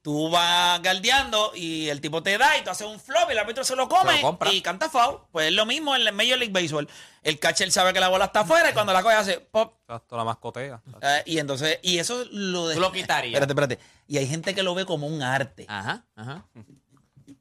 Tú 0.07 0.29
vas 0.29 0.81
galdeando 0.81 1.51
y 1.53 1.89
el 1.89 1.99
tipo 1.99 2.23
te 2.23 2.37
da 2.37 2.57
y 2.57 2.63
tú 2.63 2.69
haces 2.69 2.87
un 2.87 2.97
flop 2.97 3.27
y 3.27 3.33
el 3.33 3.39
árbitro 3.39 3.65
se 3.65 3.75
lo 3.75 3.89
come 3.89 4.11
Se 4.11 4.15
lo 4.21 4.21
compra. 4.21 4.53
y 4.53 4.61
canta 4.61 4.89
foul. 4.89 5.19
Pues 5.33 5.47
es 5.47 5.53
lo 5.53 5.65
mismo 5.65 5.93
en 5.97 6.07
el 6.07 6.13
Major 6.13 6.37
League 6.39 6.53
Baseball. 6.53 6.87
El 7.23 7.39
catcher 7.39 7.69
sabe 7.73 7.91
que 7.91 7.99
la 7.99 8.07
bola 8.07 8.23
está 8.23 8.39
afuera 8.39 8.69
y 8.69 8.73
cuando 8.73 8.93
la 8.93 9.03
coge 9.03 9.15
hace 9.15 9.41
pop. 9.41 9.73
Exacto, 9.81 10.15
la 10.15 10.23
mascotea. 10.23 10.81
eh, 11.01 11.23
y 11.25 11.39
entonces, 11.39 11.79
y 11.81 11.97
eso 11.97 12.23
lo 12.31 12.69
de... 12.69 12.75
Tú 12.75 12.79
lo 12.79 12.93
quitarías. 12.93 13.33
Espérate, 13.33 13.51
espérate. 13.51 13.79
Y 14.07 14.17
hay 14.17 14.27
gente 14.27 14.55
que 14.55 14.63
lo 14.63 14.73
ve 14.75 14.85
como 14.85 15.07
un 15.07 15.21
arte. 15.21 15.65
Ajá, 15.67 16.05
ajá. 16.15 16.45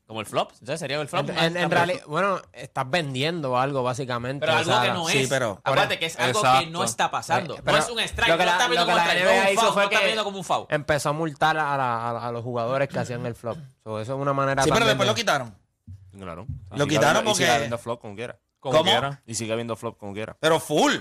Como 0.06 0.20
el 0.20 0.26
flop. 0.26 0.50
Entonces 0.52 0.78
sería 0.78 1.00
el 1.00 1.08
flop. 1.08 1.28
En, 1.28 1.34
más- 1.34 1.44
en- 1.46 1.56
en 1.56 1.70
realidad, 1.70 2.00
bueno, 2.06 2.40
estás 2.52 2.88
vendiendo 2.88 3.58
algo 3.58 3.82
básicamente. 3.82 4.46
Pero 4.46 4.52
o 4.52 4.56
algo 4.60 4.70
sea, 4.72 4.82
que 4.82 4.88
no 4.92 5.08
sí, 5.08 5.18
es. 5.18 5.28
pero- 5.28 5.60
Acuérdate 5.64 5.98
que 5.98 6.06
es 6.06 6.16
algo 6.18 6.42
que 6.42 6.66
no 6.66 6.84
está 6.84 7.10
pasando. 7.10 7.56
Eh, 7.56 7.60
no 7.64 7.76
es 7.76 7.88
un 7.90 7.98
strike. 7.98 8.28
lo 8.30 8.38
que 8.38 8.44
no 8.44 8.46
la- 8.46 8.52
está 8.52 8.68
viendo 8.68 8.80
lo 8.82 8.86
que 8.86 8.92
como 8.92 8.96
la 8.96 9.02
un 9.02 9.08
strike. 9.10 9.25
No 9.56 9.75
no 9.75 9.82
está 9.82 10.00
viendo 10.04 10.25
como 10.25 10.38
un 10.38 10.44
foul. 10.44 10.66
Empezó 10.68 11.08
a 11.08 11.12
multar 11.12 11.56
a, 11.58 11.76
la- 11.76 11.96
a- 12.10 12.28
a 12.28 12.30
los 12.32 12.44
jugadores 12.44 12.88
que 12.88 12.98
hacían 13.00 13.26
el 13.26 13.34
flop. 13.34 13.58
So, 13.82 14.00
eso 14.00 14.14
es 14.14 14.20
una 14.20 14.32
manera 14.32 14.62
Sí, 14.62 14.70
pero 14.72 14.86
después 14.86 15.06
de- 15.06 15.10
lo 15.12 15.14
quitaron. 15.16 15.54
Claro. 16.16 16.46
Lo 16.76 16.86
quitaron 16.86 17.22
Y 17.25 17.26
porque- 17.26 17.78
flop 17.78 18.00
como 18.00 18.14
quiera. 18.14 18.38
Como 18.70 18.78
¿Cómo? 18.78 18.90
quiera. 18.90 19.23
Y 19.26 19.35
sigue 19.35 19.52
habiendo 19.52 19.76
flop 19.76 19.99
como 19.99 20.12
quiera. 20.12 20.37
Pero 20.40 20.58
full. 20.61 20.92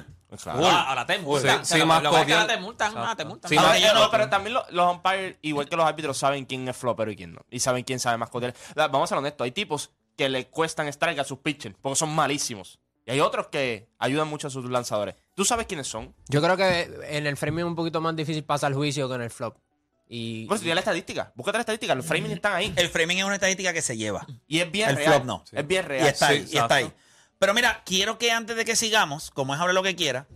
Claro. 0.41 0.59
Full. 0.59 0.67
Ah, 0.69 0.85
ahora 0.89 1.05
te 1.05 1.17
multan. 1.19 1.65
Sí, 1.65 1.77
lo- 1.77 1.85
más 1.85 2.03
lo 2.03 2.09
que 2.09 2.13
pasa 2.13 2.21
es 2.21 2.27
que 2.27 2.33
ahora 2.33 2.47
te 2.55 2.59
multan, 2.61 2.93
ah, 2.97 3.15
te 3.15 3.25
multan. 3.25 3.49
Sí, 3.49 3.55
Ah, 3.57 3.61
no, 3.61 3.67
No, 3.69 3.77
yo 3.77 3.93
no, 3.93 3.99
no- 4.01 4.11
pero 4.11 4.29
también 4.29 4.53
lo- 4.53 4.65
los 4.71 4.91
umpires, 4.95 5.37
igual 5.41 5.69
que 5.69 5.75
los 5.77 5.85
árbitros, 5.85 6.17
saben 6.17 6.45
quién 6.45 6.67
es 6.67 6.75
flopero 6.75 7.09
y 7.11 7.15
quién 7.15 7.33
no. 7.33 7.41
Y 7.49 7.59
saben 7.59 7.83
quién 7.83 7.99
sabe 7.99 8.17
más 8.17 8.29
cotear. 8.29 8.53
La- 8.75 8.87
Vamos 8.87 9.07
a 9.07 9.09
ser 9.09 9.17
honestos, 9.19 9.45
hay 9.45 9.51
tipos 9.51 9.91
que 10.17 10.27
le 10.29 10.47
cuestan 10.47 10.87
strike 10.89 11.19
a 11.19 11.23
sus 11.23 11.39
pitchers 11.39 11.75
porque 11.81 11.95
son 11.95 12.13
malísimos. 12.13 12.79
Y 13.05 13.11
hay 13.11 13.19
otros 13.19 13.47
que 13.47 13.87
ayudan 13.99 14.27
mucho 14.27 14.47
a 14.47 14.49
sus 14.49 14.69
lanzadores. 14.69 15.15
¿Tú 15.35 15.45
sabes 15.45 15.67
quiénes 15.67 15.87
son? 15.87 16.13
Yo 16.27 16.41
creo 16.41 16.57
que 16.57 16.89
en 17.09 17.27
el 17.27 17.37
framing 17.37 17.59
es 17.59 17.65
un 17.65 17.75
poquito 17.75 18.01
más 18.01 18.15
difícil 18.15 18.43
pasar 18.43 18.71
el 18.71 18.77
juicio 18.77 19.07
que 19.07 19.15
en 19.15 19.21
el 19.21 19.29
flop. 19.29 19.57
Y, 20.07 20.45
Por 20.47 20.55
eso 20.55 20.63
tiene 20.63 20.75
la 20.75 20.81
estadística. 20.81 21.31
Búscate 21.35 21.57
la 21.57 21.61
estadística. 21.61 21.95
Los 21.95 22.05
framing 22.05 22.31
están 22.31 22.53
ahí. 22.53 22.73
El 22.75 22.89
framing 22.89 23.19
es 23.19 23.23
una 23.23 23.35
estadística 23.35 23.73
que 23.73 23.81
se 23.81 23.95
lleva. 23.97 24.25
Y 24.47 24.59
es 24.59 24.71
bien 24.71 24.89
el 24.89 24.95
real. 24.97 25.13
flop 25.13 25.25
no. 25.25 25.43
Es 25.51 25.65
bien 25.67 25.85
real. 25.85 26.05
Y 26.05 26.09
está 26.09 26.27
ahí, 26.27 26.45
Sí, 26.47 26.55
y 26.55 26.57
está 26.57 26.75
ahí. 26.75 26.91
Pero 27.39 27.53
mira, 27.53 27.83
quiero 27.85 28.17
que 28.17 28.31
antes 28.31 28.55
de 28.55 28.65
que 28.65 28.75
sigamos, 28.75 29.29
como 29.31 29.53
es 29.53 29.59
hablar 29.59 29.75
lo 29.75 29.83
que 29.83 29.95
quiera, 29.95 30.27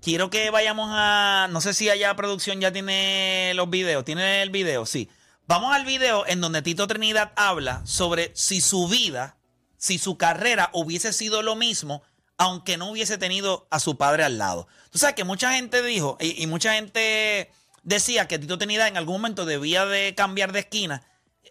quiero 0.00 0.30
que 0.30 0.50
vayamos 0.50 0.88
a. 0.90 1.48
No 1.50 1.60
sé 1.60 1.74
si 1.74 1.88
allá 1.88 2.14
producción 2.16 2.60
ya 2.60 2.72
tiene 2.72 3.52
los 3.54 3.70
videos. 3.70 4.04
¿Tiene 4.04 4.42
el 4.42 4.50
video? 4.50 4.86
Sí. 4.86 5.08
Vamos 5.46 5.74
al 5.74 5.86
video 5.86 6.26
en 6.26 6.40
donde 6.40 6.60
Tito 6.60 6.86
Trinidad 6.86 7.32
habla 7.36 7.80
sobre 7.86 8.32
si 8.34 8.60
su 8.60 8.86
vida, 8.88 9.36
si 9.78 9.98
su 9.98 10.18
carrera 10.18 10.68
hubiese 10.74 11.12
sido 11.12 11.42
lo 11.42 11.56
mismo, 11.56 12.02
aunque 12.36 12.76
no 12.76 12.90
hubiese 12.90 13.16
tenido 13.16 13.66
a 13.70 13.80
su 13.80 13.96
padre 13.96 14.24
al 14.24 14.36
lado. 14.36 14.68
Tú 14.90 14.98
sabes 14.98 15.14
que 15.14 15.24
mucha 15.24 15.54
gente 15.54 15.82
dijo, 15.82 16.18
y, 16.20 16.42
y 16.42 16.46
mucha 16.46 16.74
gente 16.74 17.50
decía 17.82 18.28
que 18.28 18.38
Tito 18.38 18.58
Trinidad 18.58 18.88
en 18.88 18.98
algún 18.98 19.14
momento 19.14 19.46
debía 19.46 19.86
de 19.86 20.14
cambiar 20.14 20.52
de 20.52 20.60
esquina 20.60 21.02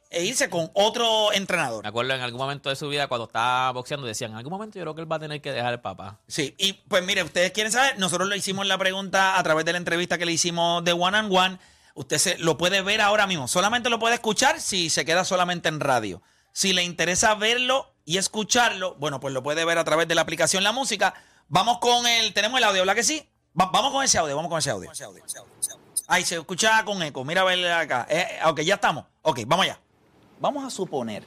e 0.10 0.24
irse 0.24 0.50
con 0.50 0.70
otro 0.74 1.32
entrenador. 1.34 1.84
Me 1.84 1.89
acuerdo 1.89 2.13
en 2.13 2.22
algún 2.22 2.39
momento 2.39 2.70
de 2.70 2.75
su 2.75 2.88
vida 2.89 3.08
cuando 3.08 3.25
estaba 3.27 3.72
boxeando 3.72 4.06
decían, 4.08 4.32
en 4.32 4.38
algún 4.38 4.51
momento 4.51 4.77
yo 4.77 4.84
creo 4.84 4.96
que 4.96 5.01
él 5.01 5.12
va 5.12 5.18
a 5.18 5.20
tener 5.20 5.42
que 5.42 5.51
dejar 5.51 5.74
el 5.74 5.80
papá. 5.80 6.20
Sí, 6.27 6.56
y 6.58 6.74
pues 6.74 7.04
mire, 7.04 7.24
ustedes 7.24 7.51
quieren 7.51 7.72
saber, 7.72 7.98
nosotros 8.00 8.27
le 8.30 8.38
hicimos 8.38 8.66
la 8.68 8.77
pregunta 8.77 9.38
a 9.38 9.44
través 9.44 9.66
de 9.66 9.72
la 9.74 9.77
entrevista 9.77 10.18
que 10.18 10.25
le 10.25 10.32
hicimos 10.32 10.84
de 10.84 10.94
One 10.94 11.18
and 11.18 11.36
One. 11.36 11.60
Usted 11.96 12.18
se, 12.20 12.38
lo 12.38 12.58
puede 12.58 12.82
ver 12.82 13.01
ahora 13.01 13.25
mismo, 13.27 13.48
solamente 13.48 13.89
lo 13.89 14.00
puede 14.00 14.16
escuchar 14.16 14.62
si 14.62 14.89
se 14.89 15.04
queda 15.06 15.25
solamente 15.25 15.68
en 15.70 15.80
radio. 15.80 16.22
Si 16.51 16.74
le 16.74 16.84
interesa 16.84 17.36
verlo 17.36 17.94
y 18.06 18.18
escucharlo, 18.18 18.96
bueno, 18.96 19.20
pues 19.20 19.34
lo 19.34 19.44
puede 19.44 19.66
ver 19.66 19.77
a 19.77 19.84
través 19.84 20.08
de 20.08 20.16
la 20.16 20.22
aplicación 20.22 20.63
La 20.63 20.72
Música. 20.72 21.13
Vamos 21.48 21.77
con 21.80 22.06
el, 22.08 22.34
tenemos 22.34 22.58
el 22.60 22.63
audio, 22.63 22.82
¿verdad 22.82 22.96
que 22.96 23.04
sí? 23.04 23.27
Va- 23.60 23.70
vamos 23.72 23.92
con 23.92 24.04
ese 24.04 24.18
audio, 24.18 24.36
vamos 24.36 24.50
con 24.50 24.60
ese 24.60 24.72
audio. 24.72 24.92
Ahí 26.08 26.24
se 26.24 26.36
escucha 26.36 26.84
con 26.86 27.01
eco, 27.04 27.24
mira 27.25 27.42
a 27.42 27.44
ver 27.44 27.72
acá. 27.72 28.08
Eh, 28.10 28.39
ok, 28.46 28.62
ya 28.62 28.75
estamos. 28.75 29.06
Ok, 29.24 29.39
vamos 29.46 29.66
allá. 29.66 29.80
Vamos 30.39 30.63
a 30.63 30.70
suponer 30.70 31.24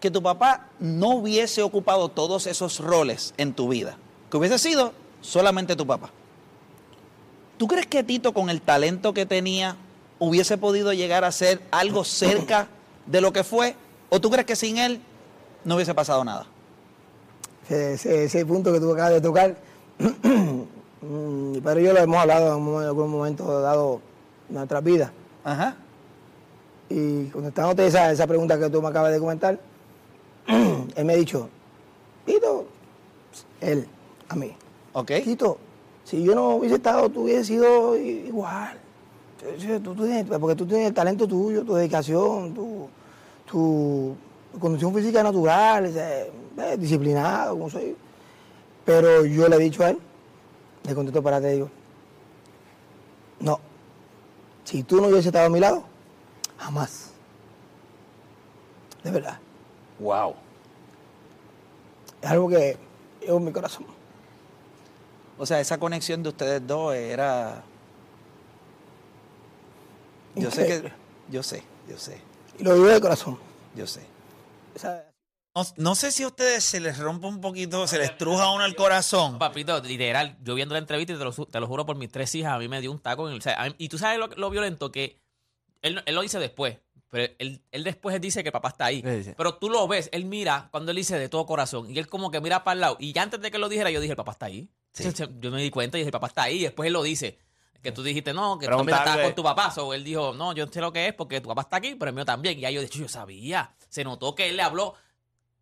que 0.00 0.10
tu 0.10 0.22
papá 0.22 0.68
no 0.78 1.16
hubiese 1.16 1.62
ocupado 1.62 2.08
todos 2.08 2.46
esos 2.46 2.80
roles 2.80 3.34
en 3.36 3.54
tu 3.54 3.68
vida, 3.68 3.96
que 4.30 4.36
hubiese 4.36 4.58
sido 4.58 4.92
solamente 5.20 5.74
tu 5.74 5.86
papá. 5.86 6.10
¿Tú 7.56 7.66
crees 7.66 7.86
que 7.86 8.04
Tito, 8.04 8.32
con 8.32 8.50
el 8.50 8.60
talento 8.60 9.14
que 9.14 9.24
tenía, 9.24 9.76
hubiese 10.18 10.58
podido 10.58 10.92
llegar 10.92 11.24
a 11.24 11.32
ser 11.32 11.62
algo 11.70 12.04
cerca 12.04 12.68
de 13.06 13.20
lo 13.20 13.32
que 13.32 13.42
fue? 13.42 13.74
¿O 14.10 14.20
tú 14.20 14.30
crees 14.30 14.46
que 14.46 14.56
sin 14.56 14.78
él 14.78 15.00
no 15.64 15.76
hubiese 15.76 15.94
pasado 15.94 16.24
nada? 16.24 16.46
ese, 17.68 18.46
punto 18.46 18.72
que 18.72 18.78
tú 18.78 18.92
acabas 18.92 19.12
de 19.12 19.20
tocar, 19.20 19.56
mm, 19.98 21.58
pero 21.64 21.80
yo 21.80 21.92
lo 21.92 21.98
hemos 21.98 22.16
hablado 22.16 22.56
en 22.56 22.86
algún 22.86 23.10
momento 23.10 23.60
dado 23.60 24.00
en 24.48 24.54
nuestras 24.54 24.84
vidas. 24.84 25.10
Ajá. 25.42 25.76
Y 26.88 27.26
contestándote 27.28 27.86
esa, 27.86 28.12
esa 28.12 28.26
pregunta 28.26 28.58
que 28.58 28.70
tú 28.70 28.80
me 28.80 28.88
acabas 28.88 29.12
de 29.12 29.18
comentar, 29.18 29.58
él 30.46 31.04
me 31.04 31.12
ha 31.12 31.16
dicho, 31.16 31.48
Tito, 32.24 32.66
él, 33.60 33.86
a 34.28 34.36
mí, 34.36 34.54
Ok. 34.92 35.12
Tito, 35.24 35.58
si 36.04 36.22
yo 36.22 36.34
no 36.34 36.56
hubiese 36.56 36.76
estado, 36.76 37.08
tú 37.10 37.22
hubieses 37.24 37.48
sido 37.48 37.96
igual. 37.98 38.78
Tú- 39.82 39.94
tú 39.94 40.04
tienes- 40.06 40.24
porque 40.38 40.54
tú 40.56 40.64
tienes 40.66 40.88
el 40.88 40.94
talento 40.94 41.26
tuyo, 41.28 41.62
tu 41.64 41.74
dedicación, 41.74 42.54
tu, 42.54 42.88
tu 43.44 44.16
condición 44.58 44.94
física 44.94 45.22
natural, 45.22 45.92
eh, 45.94 46.30
disciplinado, 46.78 47.52
como 47.54 47.68
soy. 47.68 47.94
Pero 48.86 49.26
yo 49.26 49.46
le 49.48 49.56
he 49.56 49.58
dicho 49.58 49.84
a 49.84 49.90
él, 49.90 49.98
le 50.84 50.94
contesto 50.94 51.22
para 51.22 51.40
te 51.40 51.48
digo, 51.52 51.68
no, 53.40 53.60
si 54.64 54.82
tú 54.82 54.96
no 55.00 55.08
hubieses 55.08 55.26
estado 55.26 55.46
a 55.46 55.50
mi 55.50 55.60
lado, 55.60 55.84
jamás. 56.58 57.10
De 59.02 59.10
verdad. 59.10 59.38
Wow. 59.98 60.34
Es 62.22 62.30
algo 62.30 62.48
que 62.48 62.76
llevo 63.20 63.38
en 63.38 63.44
mi 63.44 63.52
corazón. 63.52 63.86
O 65.38 65.44
sea, 65.46 65.60
esa 65.60 65.78
conexión 65.78 66.22
de 66.22 66.30
ustedes 66.30 66.66
dos 66.66 66.94
era. 66.94 67.62
Yo 70.34 70.50
sé 70.50 70.66
que. 70.66 70.92
Yo 71.28 71.42
sé, 71.42 71.62
yo 71.88 71.98
sé, 71.98 72.20
Y 72.58 72.62
lo 72.62 72.74
digo 72.74 72.86
de 72.86 73.00
corazón. 73.00 73.38
yo 73.74 73.86
sé. 73.86 74.06
Esa- 74.74 75.04
No, 75.56 75.64
no 75.78 75.94
sé 75.94 76.12
si 76.12 76.22
a 76.22 76.26
ustedes 76.28 76.62
se 76.62 76.78
les 76.80 76.98
rompe 76.98 77.26
un 77.26 77.40
poquito, 77.40 77.86
se 77.88 77.98
les 77.98 78.16
truja 78.18 78.44
a 78.44 78.52
uno 78.52 78.64
el 78.64 78.76
corazón. 78.76 79.38
Papito, 79.38 79.80
literal, 79.80 80.36
yo 80.42 80.54
viendo 80.54 80.74
la 80.74 80.78
entrevista 80.80 81.14
y 81.14 81.18
te 81.18 81.24
lo, 81.24 81.32
te 81.32 81.58
lo 81.60 81.66
juro 81.66 81.84
por 81.86 81.96
mis 81.96 82.12
tres 82.12 82.34
hijas, 82.34 82.52
a 82.52 82.58
mí 82.58 82.68
me 82.68 82.80
dio 82.80 82.92
un 82.92 83.00
taco. 83.00 83.26
En 83.26 83.32
el, 83.34 83.38
o 83.40 83.42
sea, 83.42 83.60
a 83.60 83.64
mí- 83.68 83.74
y 83.78 83.88
tú 83.88 83.96
sabes 83.98 84.18
lo, 84.18 84.26
lo 84.28 84.50
violento 84.50 84.92
que 84.92 85.18
él, 85.82 85.94
no- 85.96 86.02
él 86.04 86.14
lo 86.14 86.22
dice 86.22 86.38
después, 86.38 86.78
pero 87.08 87.32
él, 87.38 87.62
él 87.70 87.84
después 87.84 88.20
dice 88.20 88.42
que 88.42 88.50
papá 88.52 88.68
está 88.68 88.86
ahí. 88.86 89.02
Sí, 89.02 89.24
sí. 89.24 89.34
Pero 89.36 89.54
tú 89.54 89.70
lo 89.70 89.86
ves, 89.86 90.08
él 90.12 90.24
mira 90.24 90.68
cuando 90.70 90.90
él 90.90 90.96
dice 90.96 91.18
de 91.18 91.28
todo 91.28 91.46
corazón 91.46 91.90
y 91.90 91.98
él 91.98 92.08
como 92.08 92.30
que 92.30 92.40
mira 92.40 92.64
para 92.64 92.74
el 92.74 92.80
lado. 92.80 92.96
Y 92.98 93.12
ya 93.12 93.22
antes 93.22 93.40
de 93.40 93.50
que 93.50 93.58
lo 93.58 93.68
dijera, 93.68 93.90
yo 93.90 94.00
dije, 94.00 94.12
el 94.12 94.16
papá 94.16 94.32
está 94.32 94.46
ahí. 94.46 94.68
Sí. 94.92 95.08
Yo 95.40 95.50
me 95.50 95.60
di 95.62 95.70
cuenta 95.70 95.98
y 95.98 96.00
dije, 96.00 96.08
el 96.08 96.12
papá 96.12 96.26
está 96.28 96.42
ahí. 96.44 96.56
Y 96.58 96.62
después 96.64 96.86
él 96.86 96.92
lo 96.92 97.02
dice. 97.02 97.38
Que 97.82 97.92
tú 97.92 98.02
dijiste, 98.02 98.32
no, 98.32 98.58
que 98.58 98.66
tú 98.66 98.76
también 98.78 98.98
estabas 98.98 99.24
con 99.26 99.34
tu 99.36 99.42
papá. 99.44 99.72
O 99.76 99.94
él 99.94 100.02
dijo, 100.02 100.32
no, 100.34 100.52
yo 100.54 100.66
sé 100.66 100.80
lo 100.80 100.92
que 100.92 101.06
es 101.06 101.14
porque 101.14 101.40
tu 101.40 101.48
papá 101.48 101.60
está 101.62 101.76
aquí, 101.76 101.94
pero 101.94 102.08
el 102.08 102.14
mío 102.16 102.24
también. 102.24 102.58
Y 102.58 102.62
ya 102.62 102.70
yo, 102.70 102.80
de 102.80 102.86
hecho, 102.86 102.98
yo 102.98 103.08
sabía. 103.08 103.76
Se 103.88 104.02
notó 104.02 104.34
que 104.34 104.48
él 104.48 104.56
le 104.56 104.62
habló. 104.62 104.94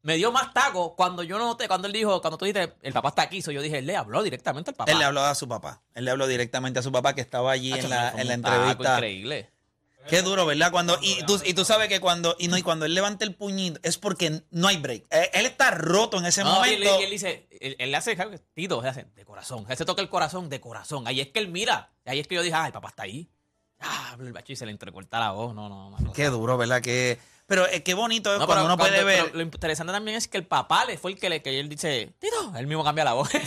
Me 0.00 0.16
dio 0.16 0.32
más 0.32 0.54
taco 0.54 0.94
cuando 0.96 1.22
yo 1.22 1.38
noté, 1.38 1.66
cuando 1.68 1.86
él 1.86 1.92
dijo, 1.92 2.20
cuando 2.22 2.38
tú 2.38 2.44
dijiste, 2.46 2.74
el 2.82 2.92
papá 2.94 3.08
está 3.08 3.22
aquí. 3.22 3.42
So 3.42 3.50
yo 3.50 3.60
dije, 3.60 3.78
él 3.78 3.86
le 3.86 3.96
habló 3.96 4.22
directamente 4.22 4.70
al 4.70 4.76
papá. 4.76 4.90
Él 4.92 4.98
le 4.98 5.04
habló 5.04 5.22
a 5.22 5.34
su 5.34 5.48
papá. 5.48 5.82
Él 5.94 6.04
le 6.06 6.10
habló 6.10 6.26
directamente 6.26 6.78
a 6.78 6.82
su 6.82 6.92
papá 6.92 7.14
que 7.14 7.20
estaba 7.20 7.50
allí 7.52 7.72
Hacho, 7.72 7.84
en 7.84 7.90
la, 7.90 8.10
en 8.10 8.28
la 8.28 8.36
taco 8.40 8.54
entrevista. 8.56 8.94
Increíble. 8.94 9.50
Qué 10.08 10.22
duro, 10.22 10.44
¿verdad? 10.46 10.70
Cuando, 10.70 10.98
y, 11.00 11.22
tú, 11.24 11.40
y 11.44 11.54
tú 11.54 11.64
sabes 11.64 11.88
que 11.88 12.00
cuando, 12.00 12.36
y 12.38 12.48
no, 12.48 12.56
y 12.58 12.62
cuando 12.62 12.84
él 12.84 12.94
levanta 12.94 13.24
el 13.24 13.34
puñito 13.34 13.80
es 13.82 13.96
porque 13.98 14.42
no 14.50 14.68
hay 14.68 14.76
break. 14.76 15.04
Eh, 15.10 15.30
Él 15.34 15.46
está 15.46 15.70
roto 15.70 16.18
en 16.18 16.26
ese 16.26 16.42
No, 16.44 16.64
y 16.66 16.70
él, 16.74 16.78
momento. 16.80 17.00
y 17.00 17.04
él 17.04 17.10
dice, 17.10 17.46
él, 17.60 17.76
él 17.78 17.90
le 17.90 17.96
hace, 17.96 18.16
Tito, 18.54 18.80
él 18.82 18.88
hace 18.88 19.06
de 19.14 19.24
corazón. 19.24 19.64
Él 19.68 19.76
se 19.76 19.84
toca 19.84 20.02
el 20.02 20.08
corazón 20.08 20.48
de 20.50 20.60
corazón. 20.60 21.06
Ahí 21.08 21.20
es 21.20 21.28
que 21.28 21.38
él 21.38 21.48
mira. 21.48 21.92
Ahí 22.04 22.20
es 22.20 22.28
que 22.28 22.34
yo 22.34 22.42
dije, 22.42 22.54
ay, 22.54 22.72
papá 22.72 22.88
está 22.88 23.04
ahí. 23.04 23.28
Ah, 23.80 24.16
el 24.20 24.32
bacho 24.32 24.52
y 24.52 24.56
se 24.56 24.66
le 24.66 24.72
entrecorta 24.72 25.18
la 25.18 25.30
voz. 25.32 25.54
No, 25.54 25.68
no, 25.68 25.90
no. 25.90 26.12
Qué 26.12 26.26
duro, 26.26 26.56
¿verdad? 26.56 26.80
Que, 26.80 27.18
pero 27.46 27.66
eh, 27.68 27.82
qué 27.82 27.92
bonito 27.94 28.32
es 28.32 28.38
No, 28.38 28.46
cuando 28.46 28.64
pero 28.64 28.74
uno 28.74 28.78
puede 28.82 29.04
ver. 29.04 29.24
pero 29.24 29.36
lo 29.36 29.42
interesante 29.42 29.92
también 29.92 30.16
es 30.16 30.28
que 30.28 30.38
el 30.38 30.46
papá 30.46 30.84
le 30.86 30.96
fue 30.96 31.12
el 31.12 31.18
que 31.18 31.28
le 31.28 31.42
que 31.42 31.58
él 31.60 31.68
dice, 31.68 32.14
Tito, 32.18 32.54
él 32.56 32.66
mismo 32.66 32.82
cambia 32.84 33.04
la 33.04 33.12
voz. 33.14 33.28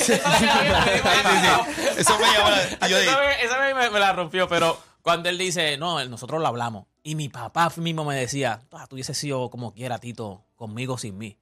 Eso 1.98 2.20
me 2.20 2.26
llamó 2.32 2.50
la- 2.52 2.88
yo 2.88 3.00
dije- 3.00 3.44
esa 3.46 3.58
me, 3.60 3.90
me 3.90 4.00
la 4.00 4.14
rompió, 4.14 4.48
pero 4.48 4.80
cuando 5.08 5.30
él 5.30 5.38
dice, 5.38 5.78
no, 5.78 6.04
nosotros 6.06 6.42
lo 6.42 6.48
hablamos. 6.48 6.86
Y 7.02 7.16
mi 7.16 7.30
papá 7.30 7.72
mismo 7.78 8.04
me 8.04 8.14
decía, 8.14 8.60
ah, 8.74 8.88
tú 8.88 8.96
hubiese 8.98 9.14
sido 9.14 9.50
como 9.50 9.74
quiera, 9.74 10.00
Tito, 10.00 10.44
conmigo 10.58 10.96
o 10.96 10.98
sin 10.98 11.18
mí. 11.18 11.38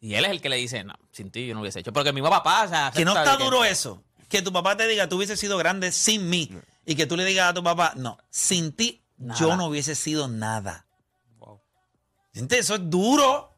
Y 0.00 0.14
él 0.14 0.24
es 0.24 0.32
el 0.32 0.40
que 0.40 0.48
le 0.48 0.56
dice, 0.56 0.82
no, 0.82 0.94
sin 1.12 1.30
ti 1.30 1.46
yo 1.46 1.54
no 1.54 1.60
hubiese 1.60 1.78
hecho. 1.78 1.92
Porque 1.92 2.12
mi 2.12 2.20
papá, 2.20 2.64
o 2.64 2.68
sea, 2.68 2.90
Que 2.92 3.04
no 3.04 3.12
está 3.16 3.36
duro 3.44 3.64
eso. 3.64 4.02
Que 4.28 4.42
tu 4.42 4.52
papá 4.52 4.76
te 4.76 4.88
diga, 4.88 5.08
tú 5.08 5.14
hubieses 5.16 5.38
sido 5.38 5.56
grande 5.58 5.92
sin 5.92 6.28
mí. 6.28 6.50
Y 6.84 6.96
que 6.96 7.06
tú 7.06 7.16
le 7.16 7.24
digas 7.24 7.50
a 7.50 7.54
tu 7.54 7.62
papá, 7.62 7.92
no, 7.94 8.18
sin 8.30 8.72
ti 8.72 9.04
yo 9.16 9.56
no 9.56 9.66
hubiese 9.66 9.94
sido 9.94 10.26
nada. 10.26 10.86
Gente, 12.34 12.58
eso 12.58 12.74
es 12.74 12.90
duro. 12.90 13.56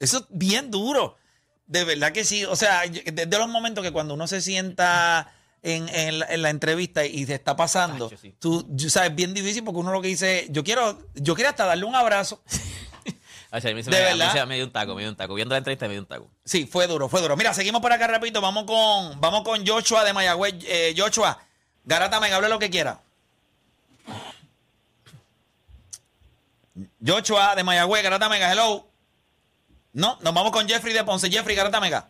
Eso 0.00 0.18
es 0.20 0.24
bien 0.30 0.70
duro. 0.70 1.16
De 1.66 1.84
verdad 1.84 2.12
que 2.12 2.24
sí. 2.24 2.46
O 2.46 2.56
sea, 2.56 2.86
yo- 2.86 3.02
de, 3.04 3.26
de 3.26 3.38
los 3.38 3.48
momentos 3.48 3.84
que 3.84 3.92
cuando 3.92 4.14
uno 4.14 4.26
se 4.26 4.40
sienta 4.40 5.30
en, 5.64 5.88
en 5.88 6.18
la, 6.20 6.26
en 6.26 6.42
la 6.42 6.50
entrevista 6.50 7.04
y 7.04 7.26
se 7.26 7.34
está 7.34 7.56
pasando, 7.56 8.10
sí. 8.20 8.34
tú, 8.38 8.62
tú 8.62 8.90
sabes, 8.90 9.10
es 9.10 9.16
bien 9.16 9.34
difícil 9.34 9.64
porque 9.64 9.80
uno 9.80 9.90
lo 9.92 10.00
que 10.02 10.08
dice, 10.08 10.46
yo 10.50 10.62
quiero, 10.62 10.98
yo 11.14 11.34
quiero 11.34 11.50
hasta 11.50 11.64
darle 11.64 11.84
un 11.84 11.94
abrazo. 11.96 12.40
O 13.56 13.60
sea, 13.60 13.70
a 13.70 13.74
mí 13.74 13.84
se 13.84 13.90
¿De 13.90 13.96
me, 13.96 14.02
a 14.08 14.12
mí 14.14 14.18
verdad? 14.18 14.32
se 14.32 14.46
me 14.46 14.56
dio 14.56 14.64
un 14.64 14.72
taco, 14.72 14.96
me 14.96 15.02
dio 15.02 15.10
un 15.10 15.16
taco. 15.16 15.32
Viendo 15.34 15.54
la 15.54 15.58
entrevista 15.58 15.86
me 15.86 15.92
dio 15.92 16.00
un 16.00 16.08
taco. 16.08 16.28
Sí, 16.44 16.66
fue 16.66 16.88
duro, 16.88 17.08
fue 17.08 17.20
duro. 17.20 17.36
Mira, 17.36 17.54
seguimos 17.54 17.80
por 17.80 17.92
acá 17.92 18.08
rapidito. 18.08 18.40
Vamos 18.40 18.64
con, 18.64 19.20
vamos 19.20 19.42
con 19.44 19.64
Joshua 19.64 20.02
de 20.02 20.12
Mayagüez. 20.12 20.56
Eh, 20.66 20.92
Joshua, 20.96 21.38
Garata 21.84 22.18
Mega, 22.18 22.34
hable 22.34 22.48
lo 22.48 22.58
que 22.58 22.68
quiera. 22.68 23.00
Joshua 27.06 27.54
de 27.54 27.62
Mayagüez, 27.62 28.02
Garata 28.02 28.28
Mega, 28.28 28.50
hello. 28.50 28.88
No, 29.92 30.18
nos 30.20 30.34
vamos 30.34 30.50
con 30.50 30.68
Jeffrey 30.68 30.92
de 30.92 31.04
Ponce. 31.04 31.30
Jeffrey, 31.30 31.54
Garata 31.54 31.78
Mega. 31.78 32.08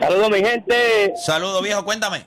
Saludos, 0.00 0.30
mi 0.30 0.38
gente. 0.38 1.12
Saludos, 1.22 1.62
viejo, 1.62 1.84
cuéntame. 1.84 2.26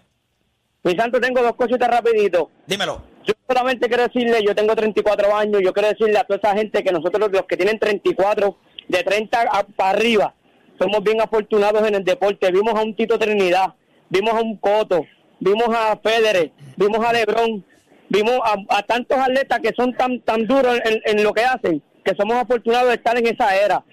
Mi 0.83 0.95
santo, 0.95 1.19
tengo 1.19 1.41
dos 1.41 1.53
cositas 1.55 1.89
rapidito. 1.89 2.49
Dímelo. 2.65 3.01
Yo 3.25 3.33
solamente 3.47 3.87
quiero 3.87 4.03
decirle, 4.03 4.39
yo 4.45 4.55
tengo 4.55 4.75
34 4.75 5.35
años, 5.35 5.61
yo 5.63 5.73
quiero 5.73 5.89
decirle 5.89 6.17
a 6.17 6.23
toda 6.23 6.39
esa 6.41 6.55
gente 6.57 6.83
que 6.83 6.91
nosotros 6.91 7.29
los 7.31 7.43
que 7.43 7.57
tienen 7.57 7.77
34, 7.77 8.57
de 8.87 9.03
30 9.03 9.41
a- 9.41 9.63
para 9.63 9.89
arriba, 9.91 10.33
somos 10.79 11.03
bien 11.03 11.21
afortunados 11.21 11.85
en 11.87 11.95
el 11.95 12.03
deporte. 12.03 12.51
Vimos 12.51 12.73
a 12.75 12.81
un 12.81 12.95
Tito 12.95 13.19
Trinidad, 13.19 13.73
vimos 14.09 14.33
a 14.33 14.41
un 14.41 14.55
Coto, 14.57 15.05
vimos 15.39 15.67
a 15.69 15.97
Federer, 16.01 16.51
vimos 16.77 17.05
a 17.05 17.11
Lebron, 17.13 17.63
vimos 18.07 18.39
a, 18.43 18.55
a 18.77 18.83
tantos 18.83 19.17
atletas 19.17 19.59
que 19.59 19.73
son 19.75 19.93
tan 19.95 20.21
tan 20.21 20.47
duros 20.47 20.79
en, 20.85 21.01
en 21.05 21.23
lo 21.23 21.33
que 21.33 21.43
hacen, 21.43 21.83
que 22.05 22.15
somos 22.17 22.37
afortunados 22.37 22.87
de 22.87 22.95
estar 22.95 23.17
en 23.17 23.27
esa 23.27 23.55
era. 23.55 23.83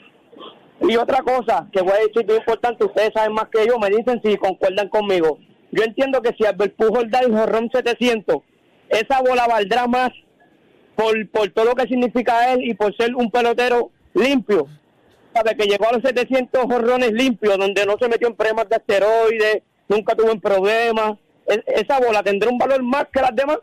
Y 0.80 0.96
otra 0.96 1.22
cosa 1.22 1.66
que 1.72 1.82
voy 1.82 1.92
a 1.92 2.06
decir 2.06 2.24
muy 2.26 2.36
importante, 2.36 2.84
ustedes 2.84 3.10
saben 3.12 3.32
más 3.32 3.48
que 3.48 3.66
yo, 3.66 3.76
me 3.78 3.90
dicen 3.90 4.20
si 4.24 4.36
concuerdan 4.36 4.88
conmigo. 4.88 5.38
Yo 5.72 5.82
entiendo 5.82 6.22
que 6.22 6.34
si 6.36 6.44
Albert 6.44 6.76
Pujol 6.76 7.10
da 7.10 7.20
el 7.20 7.32
jorrón 7.32 7.70
700, 7.72 8.36
esa 8.88 9.20
bola 9.20 9.46
valdrá 9.46 9.86
más 9.86 10.10
por, 10.94 11.28
por 11.30 11.50
todo 11.50 11.66
lo 11.66 11.74
que 11.74 11.86
significa 11.88 12.52
él 12.52 12.60
y 12.62 12.74
por 12.74 12.96
ser 12.96 13.14
un 13.14 13.30
pelotero 13.30 13.90
limpio. 14.14 14.66
Sabe 15.34 15.56
que 15.56 15.66
llegó 15.66 15.88
a 15.88 15.92
los 15.92 16.02
700 16.02 16.64
jorrones 16.64 17.12
limpios, 17.12 17.58
donde 17.58 17.84
no 17.84 17.96
se 18.00 18.08
metió 18.08 18.28
en 18.28 18.36
problemas 18.36 18.68
de 18.68 18.76
asteroides, 18.76 19.62
nunca 19.88 20.14
tuvo 20.14 20.30
en 20.30 20.40
problemas. 20.40 21.18
E- 21.46 21.62
esa 21.66 22.00
bola 22.00 22.22
tendrá 22.22 22.48
un 22.48 22.56
valor 22.58 22.82
más 22.82 23.06
que 23.12 23.20
las 23.20 23.36
demás. 23.36 23.58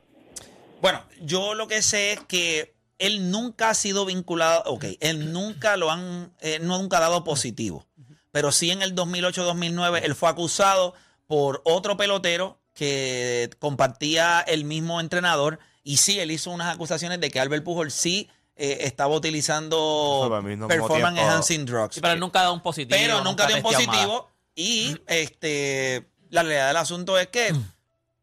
Bueno, 0.81 1.01
yo 1.22 1.55
lo 1.55 1.67
que 1.67 1.81
sé 1.81 2.13
es 2.13 2.19
que 2.27 2.75
él 3.00 3.31
nunca 3.31 3.69
ha 3.69 3.74
sido 3.74 4.05
vinculado, 4.05 4.63
ok, 4.65 4.86
él 5.00 5.33
nunca 5.33 5.77
lo 5.77 5.89
han, 5.89 6.31
eh, 6.41 6.60
no 6.62 6.79
nunca 6.79 6.98
ha 6.98 7.01
dado 7.01 7.24
positivo, 7.24 7.86
pero 8.31 8.51
sí 8.51 8.69
en 8.69 8.81
el 8.81 8.93
2008-2009 8.93 10.01
él 10.03 10.13
fue 10.13 10.29
acusado 10.29 10.93
por 11.33 11.63
otro 11.65 11.97
pelotero 11.97 12.59
que 12.75 13.49
compartía 13.57 14.39
el 14.41 14.65
mismo 14.65 14.99
entrenador 15.01 15.57
y 15.83 15.97
sí, 15.97 16.19
él 16.19 16.29
hizo 16.29 16.51
unas 16.51 16.71
acusaciones 16.71 17.19
de 17.21 17.31
que 17.31 17.39
Albert 17.39 17.63
Pujol 17.63 17.89
sí 17.89 18.29
eh, 18.55 18.77
estaba 18.81 19.15
utilizando 19.15 20.29
performance 20.67 21.15
tiempo. 21.15 21.31
enhancing 21.31 21.65
drugs. 21.65 21.95
Sí, 21.95 22.01
pero 22.01 22.13
él 22.13 22.19
nunca 22.19 22.41
ha 22.41 22.43
dado 22.43 22.53
un 22.53 22.61
positivo. 22.61 22.95
pero 23.01 23.23
nunca 23.23 23.47
dio 23.47 23.55
un 23.55 23.63
positivo 23.63 24.29
y 24.53 24.95
este 25.07 26.07
la 26.29 26.43
realidad 26.43 26.67
del 26.67 26.77
asunto 26.77 27.17
es 27.17 27.29
que 27.29 27.51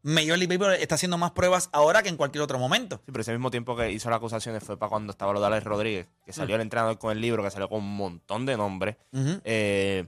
Major 0.03 0.37
League 0.37 0.47
Baseball 0.47 0.75
está 0.75 0.95
haciendo 0.95 1.17
más 1.17 1.31
pruebas 1.31 1.67
ahora 1.73 2.03
que 2.03 2.07
en 2.07 2.15
cualquier 2.15 2.43
otro 2.43 2.59
momento. 2.59 3.01
Sí, 3.05 3.11
pero 3.11 3.23
ese 3.23 3.33
mismo 3.33 3.51
tiempo 3.51 3.75
que 3.75 3.91
hizo 3.91 4.09
las 4.09 4.19
acusaciones 4.19 4.63
fue 4.63 4.77
para 4.77 4.89
cuando 4.89 5.11
estaba 5.11 5.33
lo 5.33 5.41
de 5.41 5.47
Alex 5.47 5.65
Rodríguez, 5.65 6.07
que 6.25 6.31
salió 6.31 6.55
el 6.55 6.61
entrenador 6.61 6.97
con 6.97 7.11
el 7.11 7.19
libro, 7.19 7.43
que 7.43 7.51
salió 7.51 7.67
con 7.67 7.79
un 7.79 7.93
montón 7.97 8.45
de 8.45 8.55
nombres. 8.55 8.95
Eh, 9.43 10.07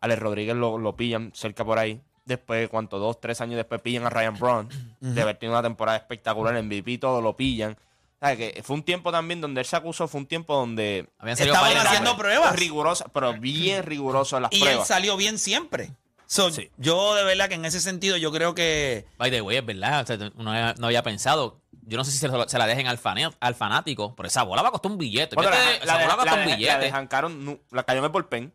Alex 0.00 0.22
Rodríguez 0.22 0.56
lo, 0.56 0.78
lo 0.78 0.96
pillan 0.96 1.30
cerca 1.34 1.62
por 1.62 1.78
ahí. 1.78 2.00
Después, 2.28 2.68
¿cuánto? 2.68 2.98
Dos, 2.98 3.20
tres 3.20 3.40
años 3.40 3.56
después 3.56 3.80
pillan 3.80 4.04
a 4.06 4.10
Ryan 4.10 4.38
Braun. 4.38 4.68
De 5.00 5.22
haber 5.22 5.36
tenido 5.38 5.58
una 5.58 5.66
temporada 5.66 5.96
espectacular 5.96 6.54
en 6.56 6.66
MVP, 6.66 6.98
todo 6.98 7.20
lo 7.22 7.34
pillan. 7.36 7.76
Que 8.20 8.60
fue 8.64 8.74
un 8.76 8.82
tiempo 8.82 9.10
también 9.12 9.40
donde 9.40 9.60
él 9.60 9.66
se 9.66 9.76
acusó, 9.76 10.08
fue 10.08 10.20
un 10.20 10.26
tiempo 10.26 10.54
donde 10.54 11.08
Estaban 11.24 11.76
haciendo 11.78 12.16
pruebas. 12.16 12.54
rigurosa, 12.56 13.06
pero 13.14 13.32
bien 13.34 13.84
riguroso 13.84 14.36
en 14.36 14.42
las 14.42 14.52
Y 14.52 14.56
él 14.56 14.62
pruebas. 14.62 14.88
salió 14.88 15.16
bien 15.16 15.38
siempre. 15.38 15.92
So, 16.26 16.50
Yo 16.76 17.14
de 17.14 17.24
verdad 17.24 17.48
que 17.48 17.54
en 17.54 17.64
ese 17.64 17.80
sentido 17.80 18.16
yo 18.18 18.30
creo 18.30 18.54
que... 18.54 19.06
By 19.16 19.30
the 19.30 19.40
way, 19.40 19.56
es 19.56 19.64
verdad. 19.64 20.02
o 20.02 20.06
sea, 20.06 20.30
uno 20.36 20.50
había- 20.50 20.74
no 20.78 20.86
había 20.88 21.02
pensado. 21.02 21.60
Yo 21.86 21.96
no 21.96 22.04
sé 22.04 22.10
si 22.10 22.18
se, 22.18 22.28
lo- 22.28 22.46
se 22.48 22.58
la 22.58 22.66
dejen 22.66 22.86
al, 22.88 22.98
fane- 22.98 23.32
al 23.40 23.54
fanático, 23.54 24.14
pero 24.14 24.26
esa 24.26 24.42
bola 24.42 24.60
va 24.60 24.68
a 24.68 24.72
costar 24.72 24.92
un 24.92 24.98
billete. 24.98 25.34
Bueno, 25.36 25.50
la, 25.50 25.76
esa 25.76 25.84
la, 25.86 25.92
bola 26.02 26.06
va 26.16 26.22
a 26.22 26.26
la 26.26 26.32
costar 26.32 26.38
un 26.44 26.50
la 26.50 26.56
billete. 26.56 27.30
Nu- 27.30 27.60
la 27.70 27.82
cayó 27.84 28.00
en 28.00 28.04
el 28.04 28.10
bullpen. 28.10 28.52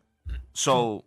So, 0.52 1.04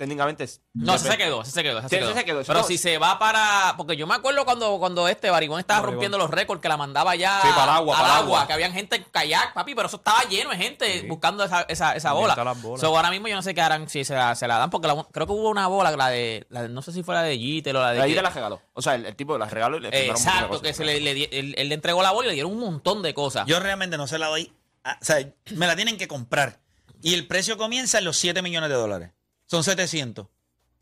técnicamente. 0.00 0.44
es- 0.44 0.62
No, 0.72 0.96
se 0.98 1.16
quedó, 1.18 1.44
se 1.44 1.62
quedó, 1.62 1.80
Sí, 1.82 1.88
se 1.90 1.98
quedó. 1.98 2.08
ese 2.10 2.18
se 2.20 2.24
quedó. 2.24 2.42
Pero 2.44 2.60
No, 2.60 2.64
si 2.66 2.78
se 2.78 2.96
va 2.98 3.18
para. 3.18 3.74
Porque 3.76 3.96
yo 3.96 4.06
me 4.06 4.14
acuerdo 4.14 4.44
cuando, 4.46 4.78
cuando 4.78 5.06
este 5.08 5.28
Barigón 5.30 5.60
estaba 5.60 5.80
Barigón. 5.80 5.94
rompiendo 5.96 6.16
los 6.18 6.30
récords, 6.30 6.62
que 6.62 6.68
la 6.68 6.76
mandaba 6.78 7.14
ya 7.16 7.40
Sí, 7.42 7.48
para 7.50 7.64
el 7.64 7.70
agua, 7.78 7.96
al 7.96 8.02
para 8.02 8.14
el 8.14 8.24
agua. 8.24 8.46
que 8.46 8.52
habían 8.54 8.72
gente 8.72 8.96
en 8.96 9.04
kayak, 9.04 9.52
papi, 9.52 9.74
pero 9.74 9.88
eso 9.88 9.98
estaba 9.98 10.22
lleno 10.24 10.50
de 10.50 10.56
gente 10.56 11.04
buscando 11.06 11.44
esa, 11.44 11.62
esa, 11.68 11.94
esa 11.94 12.12
bola. 12.14 12.34
So, 12.78 12.86
ahora 12.96 13.10
mismo 13.10 13.28
yo 13.28 13.36
no 13.36 13.42
sé 13.42 13.54
qué 13.54 13.60
harán 13.60 13.88
si 13.88 14.04
se 14.04 14.14
la, 14.14 14.34
se 14.34 14.48
la 14.48 14.56
dan, 14.58 14.70
porque 14.70 14.88
la- 14.88 15.06
creo 15.12 15.26
que 15.26 15.32
hubo 15.32 15.50
una 15.50 15.66
bola, 15.66 15.90
la 15.94 16.08
de, 16.08 16.46
la 16.48 16.62
de- 16.62 16.68
no 16.70 16.80
sé 16.82 16.92
si 16.92 17.02
fue 17.02 17.14
la 17.14 17.22
de 17.22 17.38
Jeter 17.38 17.76
o 17.76 17.80
la 17.80 17.92
de. 17.92 18.06
Que- 18.08 18.14
te 18.14 18.22
la 18.22 18.30
regaló. 18.30 18.60
O 18.72 18.82
sea, 18.82 18.94
el, 18.94 19.04
el 19.06 19.14
tipo 19.14 19.36
la 19.36 19.46
regaló 19.46 19.76
y 19.76 19.80
le 19.80 20.06
Exacto, 20.06 20.48
cosas. 20.48 20.62
que 20.62 20.72
se 20.74 20.84
le, 20.84 20.98
le 21.00 21.12
di- 21.14 21.28
él, 21.30 21.54
él 21.58 21.68
le 21.68 21.74
entregó 21.74 22.02
la 22.02 22.10
bola 22.12 22.26
y 22.26 22.30
le 22.30 22.34
dieron 22.34 22.52
un 22.52 22.60
montón 22.60 23.02
de 23.02 23.12
cosas. 23.14 23.46
Yo 23.46 23.60
realmente 23.60 23.96
no 23.98 24.06
se 24.06 24.18
la 24.18 24.28
doy. 24.28 24.52
a- 24.82 24.92
o 25.00 25.04
sea, 25.04 25.18
me 25.50 25.66
la 25.66 25.76
tienen 25.76 25.98
que 25.98 26.08
comprar. 26.08 26.58
Y 27.02 27.12
el 27.14 27.26
precio 27.26 27.56
comienza 27.58 27.98
en 27.98 28.04
los 28.04 28.16
7 28.16 28.40
millones 28.42 28.68
de 28.70 28.76
dólares. 28.76 29.10
Son 29.50 29.64
700. 29.64 30.26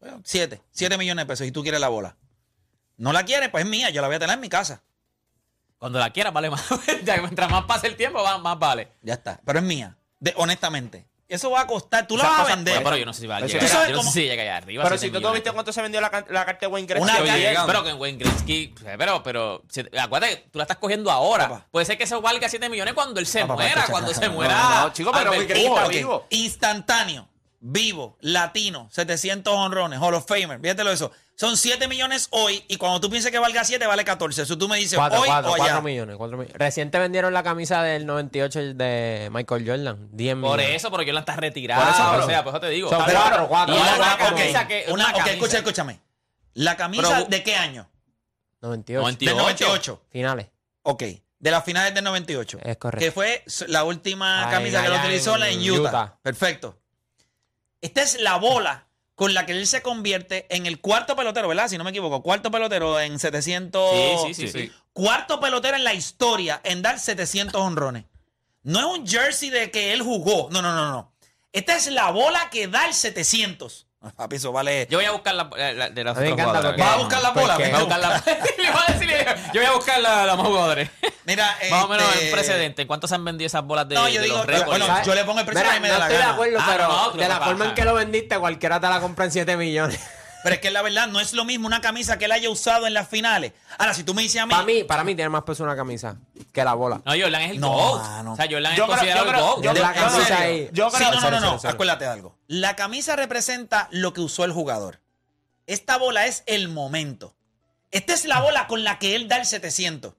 Bueno, 0.01 0.21
7. 0.25 0.61
7 0.71 0.99
millones 0.99 1.23
de 1.25 1.27
pesos 1.27 1.47
y 1.47 1.53
tú 1.53 1.63
quieres 1.63 1.81
la 1.81 1.89
bola. 1.89 2.17
No 2.99 3.13
la 3.13 3.25
quieres, 3.25 3.49
pues 3.49 3.65
es 3.65 3.71
mía. 3.71 3.89
Yo 3.91 4.03
la 4.03 4.09
voy 4.09 4.17
a 4.17 4.19
tener 4.19 4.35
en 4.35 4.41
mi 4.41 4.49
casa. 4.49 4.83
Cuando 5.79 5.99
la 5.99 6.11
quieras, 6.11 6.33
vale 6.33 6.51
más. 6.51 6.65
Ya, 7.05 7.17
Mientras 7.19 7.51
más 7.51 7.65
pase 7.65 7.87
el 7.87 7.97
tiempo, 7.97 8.23
va- 8.23 8.39
más 8.39 8.59
vale. 8.59 8.93
Ya 9.03 9.15
está. 9.15 9.41
Pero 9.45 9.61
es 9.61 9.65
mía. 9.65 9.97
De, 10.21 10.35
honestamente. 10.37 11.07
Eso 11.29 11.51
va 11.51 11.61
a 11.63 11.67
costar. 11.67 12.07
Tú 12.07 12.17
la 12.17 12.25
vas 12.25 12.41
a 12.41 12.45
vender. 12.57 12.75
Bueno, 12.75 12.85
pero 12.91 12.97
yo 12.99 13.07
no 13.07 13.13
sé 13.13 13.21
si 13.23 13.27
va 13.27 13.37
a 13.37 13.41
llegar. 13.41 13.61
¿Tú 13.63 13.69
sabes 13.69 13.89
Yo 13.89 13.97
no 13.97 14.01
sé 14.01 14.05
cómo- 14.07 14.13
si 14.13 14.23
llega 14.25 14.43
allá 14.43 14.57
arriba. 14.59 14.85
Pero 14.85 14.99
7 14.99 15.01
si 15.07 15.09
tú 15.09 15.13
no 15.15 15.19
millones. 15.21 15.35
viste 15.43 15.53
cuánto 15.53 15.73
se 15.73 15.83
vendió 15.83 16.01
la, 16.01 16.11
carta 16.11 16.59
de 16.61 16.67
Wayne 16.67 16.87
Gretzky. 16.87 17.03
Una 17.11 17.17
calle- 17.25 17.57
Pero 17.67 17.85
que 17.85 17.91
en 17.91 17.99
Wayne 18.01 18.19
Gretzky, 18.19 18.75
pero, 18.99 19.23
pero, 19.23 19.63
si- 19.71 19.85
acuérdate, 19.99 20.43
que 20.43 20.49
tú 20.51 20.59
la 20.59 20.65
estás 20.65 20.79
cogiendo 20.79 21.11
ahora. 21.11 21.49
Papá. 21.49 21.67
Puede 21.71 21.87
ser 21.87 21.97
que 21.99 22.05
eso 22.05 22.21
valga 22.21 22.49
7 22.49 22.69
millones 22.69 22.95
cuando 22.95 23.21
él 23.21 23.27
se 23.27 23.41
Papá, 23.41 23.55
muera, 23.55 23.87
cuando 23.91 24.13
se 24.15 24.29
muera. 24.29 24.55
no, 24.63 24.81
no, 24.89 24.93
chico, 24.93 25.13
pero 25.13 25.31
Wayne 25.31 25.47
Gretzky 25.47 25.67
está 25.67 25.89
vivo. 25.89 26.27
Instantáneo, 26.31 27.29
vivo, 27.61 28.17
latino, 28.21 28.89
700 28.93 29.53
honrones, 29.55 29.99
Hall 30.01 30.15
of 30.15 30.27
Famer. 30.27 30.61
Fíjatelo 30.61 30.91
eso. 30.91 31.11
Son 31.35 31.57
7 31.57 31.87
millones 31.87 32.27
hoy 32.33 32.65
y 32.67 32.77
cuando 32.79 33.01
tú 33.01 33.11
pienses 33.11 33.31
que 33.31 33.39
valga 33.39 33.63
7, 33.65 33.87
vale 33.87 34.05
14. 34.05 34.43
Eso 34.43 34.59
tú 34.59 34.69
me 34.69 34.77
dices 34.77 34.99
4, 34.99 35.21
hoy 35.21 35.29
4, 35.29 35.51
o 35.51 35.55
allá. 35.55 35.81
millones, 35.81 36.17
4 36.17 36.37
millones. 36.37 36.59
Reciente 36.59 36.99
vendieron 36.99 37.33
la 37.33 37.43
camisa 37.45 37.83
del 37.83 38.07
98 38.07 38.75
de 38.75 39.29
Michael 39.33 39.65
Jordan. 39.69 40.09
10 40.13 40.35
Por 40.35 40.43
millones. 40.59 40.71
eso, 40.77 40.91
porque 40.91 41.07
yo 41.07 41.13
la 41.13 41.21
estás 41.21 41.37
retirado. 41.37 41.81
Por 41.83 41.93
eso, 41.95 42.25
o 42.25 42.27
sea, 42.29 42.43
por 42.45 42.53
eso 42.55 42.61
te 42.61 42.69
digo. 42.71 42.91
Son 42.91 43.01
Está 43.01 43.13
cuatro, 43.13 43.31
claro. 43.31 43.49
cuatro, 43.49 43.75
Y 43.75 43.79
cuatro, 43.79 43.95
es 43.95 44.01
una 44.01 44.17
cuatro. 44.19 44.37
camisa 44.37 44.67
que. 44.69 44.85
Una- 44.89 44.95
una 44.95 45.05
ok, 45.07 45.17
camisa. 45.19 45.35
escucha, 45.35 45.59
escúchame. 45.59 46.01
¿La 46.55 46.77
camisa 46.77 47.09
Pero- 47.09 47.25
de 47.27 47.43
qué 47.45 47.55
año? 47.57 47.89
98. 48.61 49.01
98. 49.03 49.31
Del 49.37 49.37
98. 49.43 50.03
Finales. 50.11 50.47
Ok. 50.83 51.03
De 51.39 51.51
las 51.53 51.65
finales 51.65 51.95
del 51.95 52.03
98. 52.03 52.59
Es 52.65 52.77
correcto. 52.79 53.05
Que 53.05 53.13
fue 53.13 53.45
la 53.69 53.85
última 53.85 54.49
camisa 54.51 54.83
que 54.83 54.89
lo 54.89 54.97
utilizó 54.97 55.35
en 55.35 55.41
la 55.41 55.49
en 55.51 55.71
Utah. 55.71 55.81
Utah. 55.89 56.19
Perfecto. 56.21 56.78
Esta 57.81 58.03
es 58.03 58.21
la 58.21 58.37
bola 58.37 58.89
con 59.19 59.35
la 59.35 59.47
que 59.47 59.53
él 59.53 59.67
se 59.67 59.83
convierte 59.83 60.47
en 60.49 60.67
el 60.67 60.81
cuarto 60.81 61.17
pelotero, 61.17 61.49
¿verdad? 61.49 61.69
Si 61.69 61.77
no 61.77 61.83
me 61.83 61.91
equivoco. 61.91 62.23
Cuarto 62.23 62.53
pelotero 62.53 63.01
en 63.01 63.19
700. 63.19 63.91
Sí, 63.93 64.35
sí, 64.35 64.47
sí, 64.47 64.49
sí. 64.49 64.73
Cuarto 64.93 65.41
pelotero 65.41 65.77
en 65.77 65.83
la 65.83 65.93
historia 65.93 66.61
en 66.63 66.83
dar 66.83 67.01
700 67.01 67.61
honrones. 67.61 68.05
No 68.63 68.79
es 68.79 68.99
un 69.01 69.07
jersey 69.07 69.51
de 69.51 69.73
que 69.73 69.93
él 69.93 70.03
jugó. 70.03 70.49
No, 70.53 70.63
no, 70.63 70.73
no, 70.73 70.89
no. 70.89 71.13
Esta 71.53 71.75
es 71.75 71.89
la 71.89 72.13
bola 72.13 72.49
que 72.51 72.69
da 72.69 72.87
el 72.87 72.95
700. 72.95 73.88
Papi, 74.17 74.37
eso 74.37 74.53
vale. 74.53 74.87
Yo 74.91 74.99
voy 74.99 75.05
a 75.07 75.11
buscar 75.11 75.35
la, 75.35 75.51
la- 75.57 75.73
la- 75.73 75.91
de 75.91 76.05
¿Vas 76.05 76.17
a 76.17 76.97
buscar 76.99 77.21
la 77.23 77.31
bola? 77.31 77.57
Voy 77.57 77.65
a 77.71 77.79
buscar 77.79 77.99
la. 78.01 78.23
Le 78.59 78.71
voy 78.71 78.81
a 78.87 78.93
decir, 78.93 79.11
yo 79.53 79.61
voy 79.61 79.65
a 79.65 79.73
buscar 79.73 80.01
la, 80.01 80.25
la 80.27 80.37
más 80.37 80.47
jugadores. 80.47 80.89
Mira, 81.25 81.57
Más 81.71 81.85
o 81.85 81.89
menos 81.89 82.09
este, 82.15 82.27
el 82.27 82.33
precedente. 82.33 82.87
¿Cuánto 82.87 83.09
se 83.09 83.15
han 83.17 83.25
vendido 83.25 83.47
esas 83.47 83.65
bolas 83.65 83.89
de, 83.89 83.97
No, 83.97 84.09
yo 84.09 84.21
de 84.21 84.27
digo, 84.27 84.37
los 84.39 84.47
récords? 84.47 84.67
bueno, 84.67 84.87
¿Sabes? 84.87 85.07
yo 85.07 85.15
le 85.15 85.25
pongo 85.25 85.41
el 85.41 85.47
precio 85.47 85.63
Mira, 85.65 85.75
que 85.75 85.81
me 85.81 85.89
no 85.89 85.95
dé 85.95 85.99
la 85.99 86.05
estoy 86.07 86.17
de 86.17 86.23
gana. 86.23 86.35
acuerdo, 86.35 86.59
Ah, 86.61 86.67
pero 86.71 86.89
no, 86.89 87.11
de 87.13 87.29
la 87.29 87.41
forma 87.41 87.65
en 87.67 87.75
que 87.75 87.85
lo 87.85 87.95
vendiste, 87.95 88.39
cualquiera 88.39 88.81
te 88.81 88.89
la 88.89 89.01
compra 89.01 89.25
en 89.25 89.33
7 89.33 89.57
millones. 89.57 90.01
Pero 90.43 90.55
es 90.55 90.61
que 90.61 90.71
la 90.71 90.83
verdad 90.83 91.09
no 91.09 91.19
es 91.21 91.33
lo 91.33 91.45
mismo 91.45 91.67
una 91.67 91.81
camisa 91.81 92.17
que 92.19 92.27
él 92.27 92.33
haya 92.33 92.49
usado 92.49 92.87
en 92.87 92.95
las 92.95 93.09
finales. 93.09 93.53
Ahora, 93.77 93.93
si 93.93 94.05
tú 94.05 94.15
me 94.15 94.23
dices 94.23 94.41
a 94.41 94.47
mí. 94.47 94.51
Para 94.53 94.65
mí, 94.65 94.85
para 94.85 95.03
mí 95.05 95.15
tiene 95.15 95.29
más 95.29 95.43
peso 95.43 95.65
una 95.65 95.75
camisa 95.75 96.17
que 96.53 96.63
la 96.65 96.75
bola. 96.75 97.03
No, 97.05 97.13
Jordan 97.13 97.43
es 97.43 97.51
el 97.53 97.61
No, 97.61 97.71
GOAT. 97.71 98.27
O 98.29 98.37
sea, 98.37 98.47
Jordan 98.51 98.63
Yo 98.63 98.69
es 98.71 98.75
creo- 98.75 98.87
considerado 98.87 99.25
yo 99.25 99.31
el 99.31 99.37
creo- 99.37 99.47
GOAT. 99.55 99.65
yo 99.65 99.75
De 99.75 99.81
la 99.81 99.93
creo- 99.93 100.05
yo 100.05 100.11
camisa 100.13 100.37
creo- 100.37 100.39
ahí. 100.49 100.69
Yo 100.73 100.91
Sí, 100.91 100.97
creo 100.97 101.11
no, 101.13 101.21
no, 101.21 101.31
no, 101.31 101.41
no. 101.41 101.59
cero. 101.59 101.75
Acuérdate 101.75 102.05
de 102.05 102.11
algo. 102.11 102.37
La 102.47 102.77
camisa 102.77 103.17
representa 103.17 103.89
lo 103.91 104.13
que 104.13 104.21
usó 104.21 104.45
el 104.45 104.53
jugador. 104.53 105.01
Esta 105.67 105.99
bola 105.99 106.27
es 106.27 106.45
el 106.47 106.69
momento. 106.69 107.35
Esta 107.91 108.15
es 108.15 108.25
la 108.25 108.41
bola 108.41 108.67
con 108.69 108.85
la 108.85 108.99
que 108.99 109.17
él 109.17 109.29
da 109.29 109.37
el 109.39 109.45
700. 109.47 110.15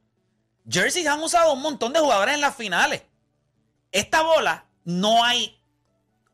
Jerseys 0.70 1.08
han 1.08 1.22
usado 1.24 1.54
un 1.54 1.62
montón 1.62 1.94
de 1.94 2.00
jugadores 2.02 2.36
en 2.36 2.42
las 2.42 2.56
finales. 2.56 3.04
Esta 3.92 4.22
bola 4.22 4.66
no 4.84 5.24
hay 5.24 5.60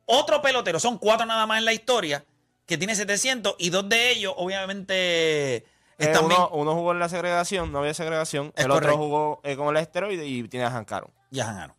otro 0.06 0.42
pelotero, 0.42 0.80
son 0.80 0.98
cuatro 0.98 1.26
nada 1.26 1.46
más 1.46 1.60
en 1.60 1.66
la 1.66 1.74
historia, 1.74 2.26
que 2.66 2.78
tiene 2.78 2.96
700 2.96 3.56
y 3.60 3.70
dos 3.70 3.88
de 3.90 4.12
ellos, 4.12 4.34
obviamente, 4.38 5.56
Eh, 5.58 5.64
están 5.98 6.28
bien- 6.28 6.40
uno, 6.42 6.50
uno 6.52 6.74
jugó 6.74 6.92
en 6.92 7.00
la 7.00 7.10
segregación, 7.10 7.72
no 7.72 7.80
había 7.80 7.94
segregación. 7.94 8.52
Es 8.56 8.66
el 8.66 8.72
otro 8.72 8.98
jugó 8.98 9.40
eh, 9.44 9.56
con 9.56 9.76
el 9.76 9.82
esteroide 9.82 10.26
y 10.26 10.48
tiene 10.48 10.66
a 10.66 10.76
Hancaron. 10.76 11.12
ya 11.32 11.46
ganaron. 11.46 11.76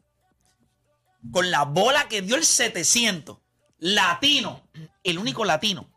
Con 1.33 1.51
la 1.51 1.65
bola 1.65 2.07
que 2.09 2.23
dio 2.23 2.37
el 2.37 2.45
700, 2.45 3.39
latino, 3.79 4.63
el 5.03 5.19
único 5.19 5.45
latino. 5.45 5.89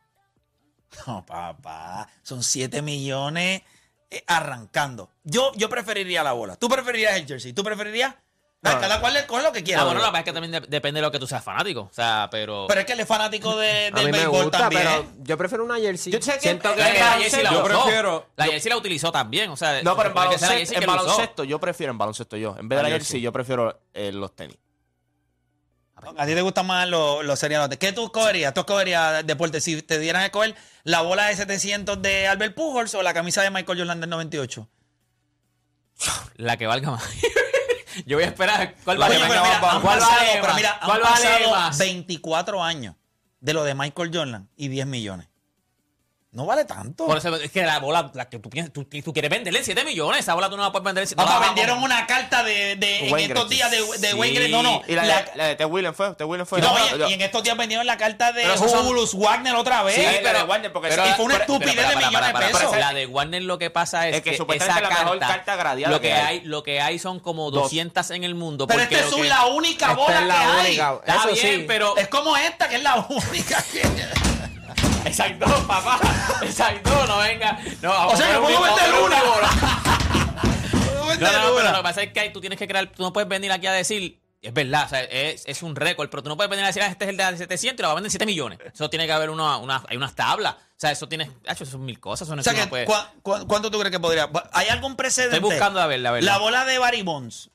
No, 1.05 1.23
papá, 1.25 2.09
son 2.23 2.41
7 2.41 2.81
millones 2.81 3.61
eh, 4.09 4.23
arrancando. 4.25 5.11
Yo, 5.23 5.51
yo 5.55 5.69
preferiría 5.69 6.23
la 6.23 6.31
bola. 6.33 6.55
¿Tú 6.55 6.67
preferirías 6.67 7.15
el 7.15 7.27
jersey? 7.27 7.53
¿Tú 7.53 7.63
preferirías? 7.63 8.15
No. 8.61 8.81
cada 8.81 8.99
cual 8.99 9.13
le 9.13 9.25
coge 9.25 9.41
lo 9.43 9.53
que 9.53 9.63
quiera. 9.63 9.81
Ah, 9.81 9.85
bueno, 9.85 10.01
la 10.01 10.07
¿verdad? 10.07 10.19
es 10.19 10.25
que 10.25 10.33
también 10.33 10.51
de- 10.51 10.67
depende 10.67 10.97
de 10.99 11.05
lo 11.05 11.11
que 11.11 11.17
tú 11.19 11.25
seas 11.25 11.41
fanático. 11.41 11.83
O 11.83 11.93
sea, 11.93 12.27
pero. 12.29 12.65
Pero 12.67 12.81
es 12.81 12.85
que 12.85 12.91
él 12.91 12.99
es 12.99 13.07
fanático 13.07 13.55
de, 13.55 13.87
A 13.93 13.95
del 13.95 14.05
mí 14.07 14.11
me 14.11 14.17
béisbol 14.17 14.43
gusta, 14.43 14.57
también. 14.57 14.81
pero 14.83 15.07
yo 15.19 15.37
prefiero 15.37 15.63
una 15.63 15.77
jersey. 15.77 16.11
Yo 16.11 16.21
sé 16.21 16.33
que- 16.33 16.39
Siento 16.41 16.75
que 16.75 16.81
Es 16.81 16.87
que 16.89 16.99
la 16.99 17.11
jersey 17.13 17.43
la 17.43 17.51
Yo 17.51 17.63
usó. 17.63 17.83
prefiero- 17.83 18.27
La 18.35 18.45
yo- 18.47 18.51
jersey 18.51 18.69
la 18.69 18.77
utilizó 18.77 19.11
también. 19.13 19.49
O 19.51 19.55
sea, 19.55 19.81
No, 19.81 19.95
pero 19.95 20.09
en 20.09 20.15
baloncesto, 20.15 21.43
en 21.43 21.49
yo 21.49 21.59
prefiero 21.59 21.91
en 21.91 21.97
baloncesto 21.97 22.35
yo. 22.35 22.55
En 22.59 22.67
vez 22.67 22.77
de 22.77 22.83
La 22.83 22.89
la 22.89 22.95
jersey. 22.95 23.05
jersey, 23.07 23.21
yo 23.21 23.31
prefiero 23.31 23.79
eh, 23.93 24.11
los 24.11 24.35
tenis. 24.35 24.57
A 26.17 26.25
ti 26.25 26.33
te 26.33 26.41
gustan 26.41 26.65
más 26.65 26.87
los, 26.87 27.25
los 27.25 27.37
serialotes. 27.39 27.77
¿Qué 27.77 27.91
tú 27.91 28.05
escogerías? 28.05 28.53
¿Tú 28.53 28.61
escogerías 28.61 29.25
deporte? 29.27 29.59
Si 29.61 29.81
te 29.81 29.99
dieran 29.99 30.21
a 30.21 30.25
escoger 30.27 30.55
la 30.83 31.01
bola 31.01 31.25
de 31.27 31.35
700 31.35 32.01
de 32.01 32.25
Albert 32.27 32.55
Pujols 32.55 32.93
o 32.95 33.01
la 33.03 33.13
camisa 33.13 33.41
de 33.41 33.49
Michael 33.51 33.79
Jordan 33.79 33.99
del 34.01 34.09
98. 34.09 34.67
La 36.35 36.55
que 36.57 36.67
valga 36.67 36.91
más. 36.91 37.03
Yo 38.05 38.17
voy 38.17 38.23
a 38.23 38.27
esperar. 38.27 38.75
¿Cuál 38.83 38.97
vale 38.97 39.19
más? 39.19 39.29
mira, 39.29 39.59
¿Cuál 39.59 39.81
pasado, 39.81 40.11
vale 40.11 40.39
pero 40.41 40.53
mira, 40.55 40.73
han 40.81 40.85
¿Cuál 40.85 41.01
vale 41.01 41.25
pasado 41.25 41.51
más? 41.51 41.77
24 41.77 42.63
años 42.63 42.95
de 43.39 43.53
lo 43.53 43.63
de 43.63 43.73
Michael 43.75 44.11
Jordan 44.13 44.49
y 44.55 44.67
10 44.67 44.87
millones. 44.87 45.28
No 46.31 46.45
vale 46.45 46.63
tanto. 46.63 47.07
Por 47.07 47.17
eso 47.17 47.35
es 47.37 47.49
que 47.51 47.63
la 47.63 47.79
bola, 47.79 48.11
la 48.13 48.29
que 48.29 48.37
tú, 48.37 48.51
piensas, 48.51 48.71
tú, 48.71 48.83
tú 48.85 49.13
quieres 49.13 49.31
venderle 49.31 49.57
en 49.59 49.65
7 49.65 49.83
millones, 49.83 50.19
esa 50.19 50.35
bola 50.35 50.47
tú 50.47 50.57
no 50.57 50.61
la 50.61 50.71
puedes 50.71 50.85
vender 50.85 51.01
en 51.01 51.07
7 51.07 51.23
Papá, 51.23 51.39
vendieron 51.47 51.81
una 51.81 52.05
carta 52.05 52.43
de, 52.43 52.75
de 52.75 53.07
en 53.07 53.11
Wayne 53.11 53.33
estos 53.33 53.49
días 53.49 53.71
de, 53.71 53.77
de 53.97 54.11
Sí. 54.11 54.13
Wayne 54.15 54.35
Gretzky. 54.35 54.51
No, 54.51 54.61
no. 54.61 54.81
Y 54.87 54.93
la, 54.93 55.05
la- 55.05 55.21
la, 55.21 55.31
la 55.33 55.43
de 55.45 55.55
Ted 55.55 55.65
Williams 55.65 55.97
fue. 55.97 56.13
Ted 56.13 56.25
Williams 56.25 56.47
fue. 56.47 56.61
no, 56.61 56.71
No, 56.97 57.07
y, 57.07 57.09
y 57.09 57.13
en 57.15 57.21
estos 57.21 57.41
días 57.41 57.57
vendieron 57.57 57.87
la 57.87 57.97
carta 57.97 58.31
de 58.31 58.45
Julius 58.45 59.15
Wagner 59.15 59.55
otra 59.55 59.81
vez. 59.81 59.95
Sí, 59.95 60.03
la 60.03 60.11
de 60.11 60.19
pero- 60.19 60.45
Warner, 60.45 60.71
porque 60.71 60.89
pero- 60.89 61.07
y 61.07 61.09
fue 61.13 61.25
una 61.25 61.39
pero- 61.39 61.45
estupidez 61.55 61.75
pero- 61.77 61.87
de 61.89 61.93
para, 61.95 62.07
millones 62.09 62.13
para, 62.13 62.27
de 62.27 62.33
para, 62.33 62.47
pesos. 62.59 62.69
para, 62.75 62.85
La 62.85 62.93
de 62.93 63.05
Warner 63.07 63.41
lo 63.41 63.57
que 63.57 63.69
pasa 63.71 64.07
es, 64.07 64.17
Es 64.17 64.21
que 64.21 64.29
que, 64.31 64.37
supuestamente 64.37 64.81
esa 64.85 64.93
la 64.93 64.99
mejor 65.03 65.17
carta, 65.17 65.35
carta 65.35 65.55
gradeada 65.55 65.91
lo 65.95 65.99
que 65.99 66.09
que 66.09 66.13
hay. 66.13 66.37
hay. 66.37 66.41
lo 66.45 66.61
que 66.61 66.79
hay 66.79 66.99
son 66.99 67.19
como 67.21 67.49
Dos. 67.49 67.63
200 67.63 68.11
en 68.11 68.23
el 68.23 68.35
mundo. 68.35 68.67
pero 68.67 68.83
esta 68.83 68.99
es 68.99 69.11
la 69.27 69.47
única 69.47 69.93
bola 69.95 70.21
la 70.21 70.35
que 70.35 70.41
hay. 70.69 70.73
Está 70.73 71.25
bien, 71.33 71.65
pero 71.67 71.97
Es 71.97 72.07
como 72.07 72.37
esta, 72.37 72.69
que 72.69 72.75
es 72.75 72.83
la 72.83 72.97
única 73.09 73.65
que 73.71 73.81
Exacto, 75.19 75.67
papá. 75.67 75.99
Exacto, 76.41 77.07
no 77.07 77.17
venga. 77.19 77.59
No, 77.81 78.07
O 78.09 78.15
sea, 78.15 78.37
a 78.37 78.39
puedo 78.41 78.57
un- 78.59 79.07
una. 79.07 79.19
No, 81.19 81.31
no, 81.31 81.49
no, 81.49 81.55
pero 81.55 81.71
lo 81.71 81.77
que 81.77 81.83
pasa 81.83 82.03
es 82.03 82.13
que 82.13 82.19
ahí 82.19 82.31
tú 82.31 82.39
tienes 82.39 82.57
que 82.57 82.67
crear, 82.67 82.87
tú 82.91 83.03
no 83.03 83.11
puedes 83.11 83.27
venir 83.27 83.51
aquí 83.51 83.67
a 83.67 83.73
decir, 83.73 84.21
es 84.41 84.53
verdad, 84.53 84.85
o 84.85 84.89
sea, 84.89 85.01
es, 85.03 85.43
es 85.47 85.63
un 85.63 85.75
récord, 85.75 86.09
pero 86.09 86.23
tú 86.23 86.29
no 86.29 86.37
puedes 86.37 86.49
venir 86.49 86.63
a 86.63 86.67
decir, 86.67 86.81
ah, 86.81 86.87
este 86.87 87.03
es 87.05 87.09
el 87.09 87.17
de 87.17 87.37
700 87.37 87.79
y 87.79 87.81
lo 87.81 87.87
va 87.89 87.91
a 87.91 87.95
vender 87.95 88.07
en 88.07 88.11
7 88.11 88.25
millones. 88.25 88.59
Eso 88.73 88.89
tiene 88.89 89.05
que 89.05 89.11
haber 89.11 89.29
una, 89.29 89.57
una- 89.57 89.83
hay 89.89 89.97
unas 89.97 90.15
tablas. 90.15 90.53
O 90.53 90.57
sea, 90.77 90.91
eso 90.91 91.09
tiene, 91.09 91.25
hecho, 91.43 91.63
eso 91.63 91.73
son 91.73 91.83
mil 91.83 91.99
cosas. 91.99 92.27
No 92.29 92.35
O 92.39 92.43
sea, 92.43 92.53
no 92.53 92.59
que, 92.59 92.67
puede- 92.67 92.85
¿cu- 92.85 92.93
cu- 93.21 93.47
cuánto 93.47 93.69
tú 93.69 93.79
crees 93.79 93.91
que 93.91 93.99
podría? 93.99 94.29
¿Hay 94.53 94.67
algún 94.69 94.95
precedente? 94.95 95.35
Estoy 95.37 95.49
buscando 95.49 95.81
a 95.81 95.87
ver, 95.87 95.99
la 95.99 96.11
verdad. 96.11 96.25
La 96.31 96.37
bola 96.37 96.63
de 96.63 96.77
Barry 96.79 97.01
Bonds. 97.01 97.49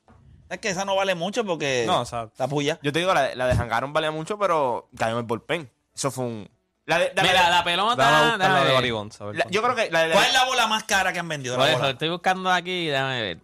Es 0.51 0.59
que 0.59 0.69
esa 0.69 0.85
no 0.85 0.95
vale 0.95 1.15
mucho 1.15 1.45
porque. 1.45 1.85
No, 1.87 2.03
exacto. 2.03 2.35
La 2.39 2.49
puya. 2.49 2.79
Yo 2.83 2.93
te 2.93 2.99
digo, 2.99 3.15
la, 3.15 3.35
la 3.35 3.47
de 3.47 3.53
Hangaron 3.55 3.95
valía 3.95 4.11
mucho, 4.11 4.39
pero 4.39 4.91
cayó 4.99 5.13
en 5.13 5.19
el 5.21 5.25
bullpen. 5.25 5.71
Eso 5.95 6.11
fue 6.11 6.25
un. 6.25 6.51
La 6.87 6.99
de, 6.99 7.13
Mira, 7.23 7.49
la 7.49 7.65
pelota. 7.65 7.97
Dame 7.97 8.39
la 8.39 8.65
de 8.65 8.89
la- 8.89 8.93
cuánto. 8.93 9.33
yo 9.51 9.63
creo 9.63 9.75
que 9.75 9.91
la 9.91 10.03
de. 10.07 10.13
¿Cuál 10.13 10.27
es 10.27 10.33
la 10.35 10.45
bola 10.45 10.67
más 10.67 10.85
cara 10.85 11.13
que 11.15 11.19
han 11.19 11.29
vendido? 11.29 11.57
Por 11.57 11.65
La 11.65 11.71
eso, 11.71 11.79
bola? 11.79 11.91
estoy 11.93 12.09
buscando 12.11 12.51
aquí, 12.53 12.87
déjame 12.89 13.23
ver. 13.23 13.39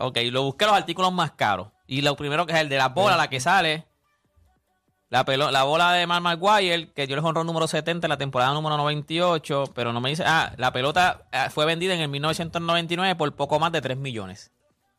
Ok, 0.00 0.18
lo 0.30 0.42
busqué 0.42 0.66
los 0.66 0.74
artículos 0.74 1.10
más 1.12 1.30
caros. 1.32 1.68
Y 1.86 2.02
lo 2.02 2.16
primero 2.16 2.44
que 2.46 2.52
es 2.52 2.58
el 2.58 2.68
de 2.68 2.76
la 2.76 2.88
bola, 2.88 3.16
la 3.16 3.28
que 3.28 3.40
sale. 3.40 3.86
La, 5.08 5.24
pelo- 5.26 5.50
la 5.50 5.62
bola 5.64 5.92
de 5.92 6.06
Mark 6.06 6.22
Maguire, 6.22 6.90
que 6.92 7.06
yo 7.06 7.16
le 7.16 7.22
honró 7.22 7.44
número 7.44 7.66
70 7.68 8.06
en 8.06 8.08
la 8.10 8.16
temporada 8.16 8.52
número 8.54 8.78
98, 8.78 9.64
pero 9.74 9.92
no 9.92 10.00
me 10.00 10.08
dice. 10.10 10.24
Ah, 10.26 10.52
la 10.56 10.72
pelota 10.72 11.22
eh, 11.32 11.48
fue 11.50 11.66
vendida 11.66 11.94
en 11.94 12.00
el 12.00 12.08
1999 12.08 13.14
por 13.16 13.34
poco 13.36 13.58
más 13.58 13.72
de 13.72 13.80
3 13.82 13.96
millones. 13.98 14.50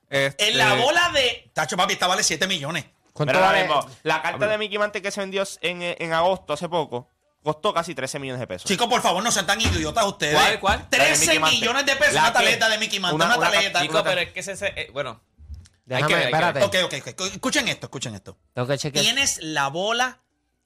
Este, 0.09 0.49
En 0.49 0.57
la 0.59 0.75
bola 0.75 1.09
de. 1.13 1.49
Tacho, 1.53 1.75
papi, 1.77 1.93
esta 1.93 2.05
vale 2.07 2.21
7 2.23 2.47
millones. 2.47 2.85
La 4.03 4.21
carta 4.21 4.47
de 4.47 4.57
Mickey 4.57 4.77
Mantle 4.79 5.01
que 5.01 5.11
se 5.11 5.19
vendió 5.21 5.43
en, 5.61 5.81
en 5.81 6.13
agosto, 6.13 6.53
hace 6.53 6.67
poco, 6.69 7.07
costó 7.43 7.73
casi 7.73 7.93
13 7.93 8.19
millones 8.19 8.39
de 8.39 8.47
pesos. 8.47 8.67
Chicos, 8.67 8.87
por 8.87 9.01
favor, 9.01 9.21
no 9.23 9.31
sean 9.31 9.45
tan 9.45 9.59
idiotas 9.61 10.05
ustedes. 10.05 10.33
¿Cuál, 10.35 10.59
cuál? 10.59 10.77
La 10.79 10.85
de 10.85 10.97
13 10.97 11.25
Mickey 11.25 11.39
Mantle. 11.39 11.59
millones 11.59 11.85
de 11.85 11.95
pesos. 11.95 12.13
¿La 12.13 12.21
Una 12.21 12.29
qué? 12.31 12.33
tarjeta 12.39 12.69
de 12.69 12.77
Mickey 12.77 12.99
Mantle. 12.99 13.15
Una, 13.15 13.25
Una- 13.25 13.37
una- 13.37 13.51
tarjeta. 13.51 13.81
Chico, 13.81 14.03
pero 14.03 14.21
es 14.21 14.31
que 14.31 14.39
ese. 14.39 14.51
ese- 14.53 14.73
eh, 14.75 14.89
bueno, 14.93 15.21
Déjame, 15.85 16.05
hay 16.05 16.07
que 16.07 16.15
hay 16.15 16.23
espérate. 16.31 16.63
Ok, 16.63 16.75
ok, 16.85 16.93
ok. 17.19 17.21
Escuchen 17.33 17.67
esto, 17.67 17.87
escuchen 17.87 18.15
esto. 18.15 18.37
Tengo 18.53 18.67
que 18.67 18.77
chequear. 18.77 19.03
Tienes 19.03 19.39
la 19.43 19.67
bola 19.67 20.19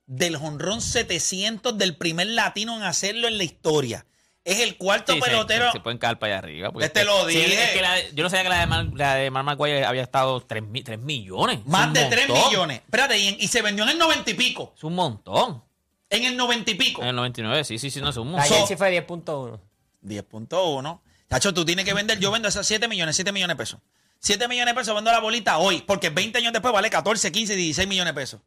del 0.05 0.37
jonrón 0.37 0.79
700 0.81 1.77
del 1.77 1.97
primer 1.97 2.27
latino 2.27 2.75
en 2.77 2.83
hacerlo 2.83 3.27
en 3.27 3.37
la 3.37 3.43
historia. 3.43 4.05
Es 4.45 4.59
el 4.59 4.77
cuarto 4.77 5.11
Sí, 5.13 5.19
pelotero. 5.19 5.69
se 5.73 5.81
pueden 5.81 5.97
caer 5.97 6.17
para 6.19 6.33
allá 6.35 6.39
arriba. 6.39 6.71
porque 6.71 6.85
Este 6.85 7.03
lo 7.03 7.27
sí, 7.27 7.35
dije. 7.35 7.63
es 7.65 7.69
que 7.71 7.81
la 7.81 7.93
de- 7.95 8.11
yo 8.13 8.23
no 8.23 8.29
sabía 8.29 8.43
que 8.43 8.49
la 8.49 8.59
de, 8.61 8.65
Mar, 8.67 8.85
la 8.93 9.15
de 9.15 9.29
Maguire 9.29 9.85
había 9.85 10.03
estado 10.03 10.39
3, 10.39 10.63
millones. 10.99 11.59
Es 11.59 11.65
Más 11.65 11.91
de 11.91 12.05
3 12.05 12.29
montón. 12.29 12.47
millones. 12.49 12.77
Espérate, 12.85 13.17
y, 13.17 13.35
y 13.41 13.47
se 13.49 13.61
vendió 13.61 13.83
en 13.83 13.89
el 13.89 13.97
90 13.97 14.31
y 14.31 14.35
pico. 14.35 14.73
Es 14.77 14.83
un 14.85 14.95
montón. 14.95 15.63
En 16.09 16.23
el 16.23 16.37
90 16.37 16.71
y 16.71 16.75
pico. 16.75 17.01
En 17.01 17.09
el 17.09 17.15
99, 17.15 17.63
sí, 17.63 17.77
sí, 17.79 17.91
sí, 17.91 17.99
no 18.01 18.09
es 18.09 18.17
un 18.17 18.31
La 18.31 18.39
montón. 18.39 18.57
jersey 18.57 18.77
fue 18.77 19.05
10.1. 19.05 19.59
10.1. 20.03 21.01
Tacho, 21.27 21.53
tú 21.53 21.65
tienes 21.65 21.83
que 21.85 21.93
vender. 21.93 22.19
Yo 22.19 22.31
vendo 22.31 22.47
esas 22.47 22.65
7 22.65 22.87
millones, 22.87 23.15
7 23.15 23.31
millones 23.31 23.57
de 23.57 23.61
pesos. 23.61 23.79
7 24.19 24.47
millones 24.47 24.73
de 24.73 24.79
pesos 24.79 24.95
vendo 24.95 25.11
la 25.11 25.19
bolita 25.19 25.57
hoy. 25.57 25.81
Porque 25.85 26.09
20 26.09 26.37
años 26.37 26.53
después 26.53 26.73
vale 26.73 26.89
14, 26.89 27.31
15, 27.31 27.55
16 27.55 27.87
millones 27.87 28.13
de 28.15 28.21
pesos. 28.21 28.41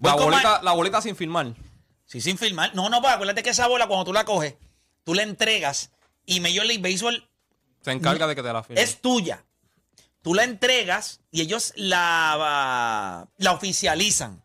La, 0.00 0.14
bolita, 0.14 0.60
la 0.62 0.72
bolita 0.72 1.00
sin 1.00 1.14
firmar. 1.14 1.54
Sí, 2.06 2.20
sin 2.20 2.36
filmar. 2.36 2.74
No, 2.74 2.88
no, 2.90 3.00
pues 3.00 3.14
acuérdate 3.14 3.44
que 3.44 3.50
esa 3.50 3.68
bola, 3.68 3.86
cuando 3.86 4.04
tú 4.04 4.12
la 4.12 4.24
coges, 4.24 4.56
tú 5.04 5.14
la 5.14 5.22
entregas 5.22 5.92
y 6.26 6.40
Major 6.40 6.66
League 6.66 6.82
Baseball 6.82 7.28
Se 7.82 7.92
encarga 7.92 8.26
de 8.26 8.34
que 8.34 8.42
te 8.42 8.52
la 8.52 8.64
firme. 8.64 8.82
es 8.82 9.00
tuya. 9.00 9.44
Tú 10.20 10.34
la 10.34 10.42
entregas 10.42 11.20
y 11.30 11.40
ellos 11.40 11.72
la, 11.76 13.28
la 13.36 13.52
oficializan. 13.52 14.41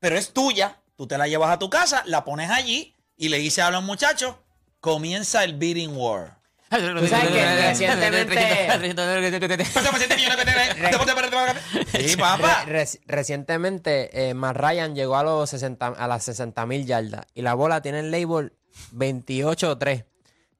Pero 0.00 0.16
es 0.16 0.32
tuya. 0.32 0.76
Tú 0.96 1.06
te 1.06 1.16
la 1.18 1.28
llevas 1.28 1.50
a 1.50 1.58
tu 1.58 1.70
casa, 1.70 2.02
la 2.06 2.24
pones 2.24 2.50
allí 2.50 2.94
y 3.16 3.28
le 3.28 3.38
dices 3.38 3.64
a 3.64 3.70
los 3.70 3.82
muchachos, 3.84 4.34
comienza 4.80 5.44
el 5.44 5.54
bidding 5.54 5.96
war. 5.96 6.38
Tú 6.70 7.06
sabes 7.06 7.28
que 7.30 7.44
recientemente- 7.68 8.34
Sí, 12.08 12.16
papá. 12.16 12.64
Re- 12.66 12.86
recientemente, 13.06 14.28
eh, 14.28 14.34
Matt 14.34 14.56
Ryan 14.56 14.94
llegó 14.94 15.16
a, 15.16 15.22
los 15.22 15.48
60, 15.50 15.86
a 15.86 16.06
las 16.08 16.24
60 16.24 16.66
mil 16.66 16.84
yardas 16.84 17.24
y 17.34 17.42
la 17.42 17.54
bola 17.54 17.80
tiene 17.80 18.00
el 18.00 18.10
label 18.10 18.52
28-3. 18.94 20.04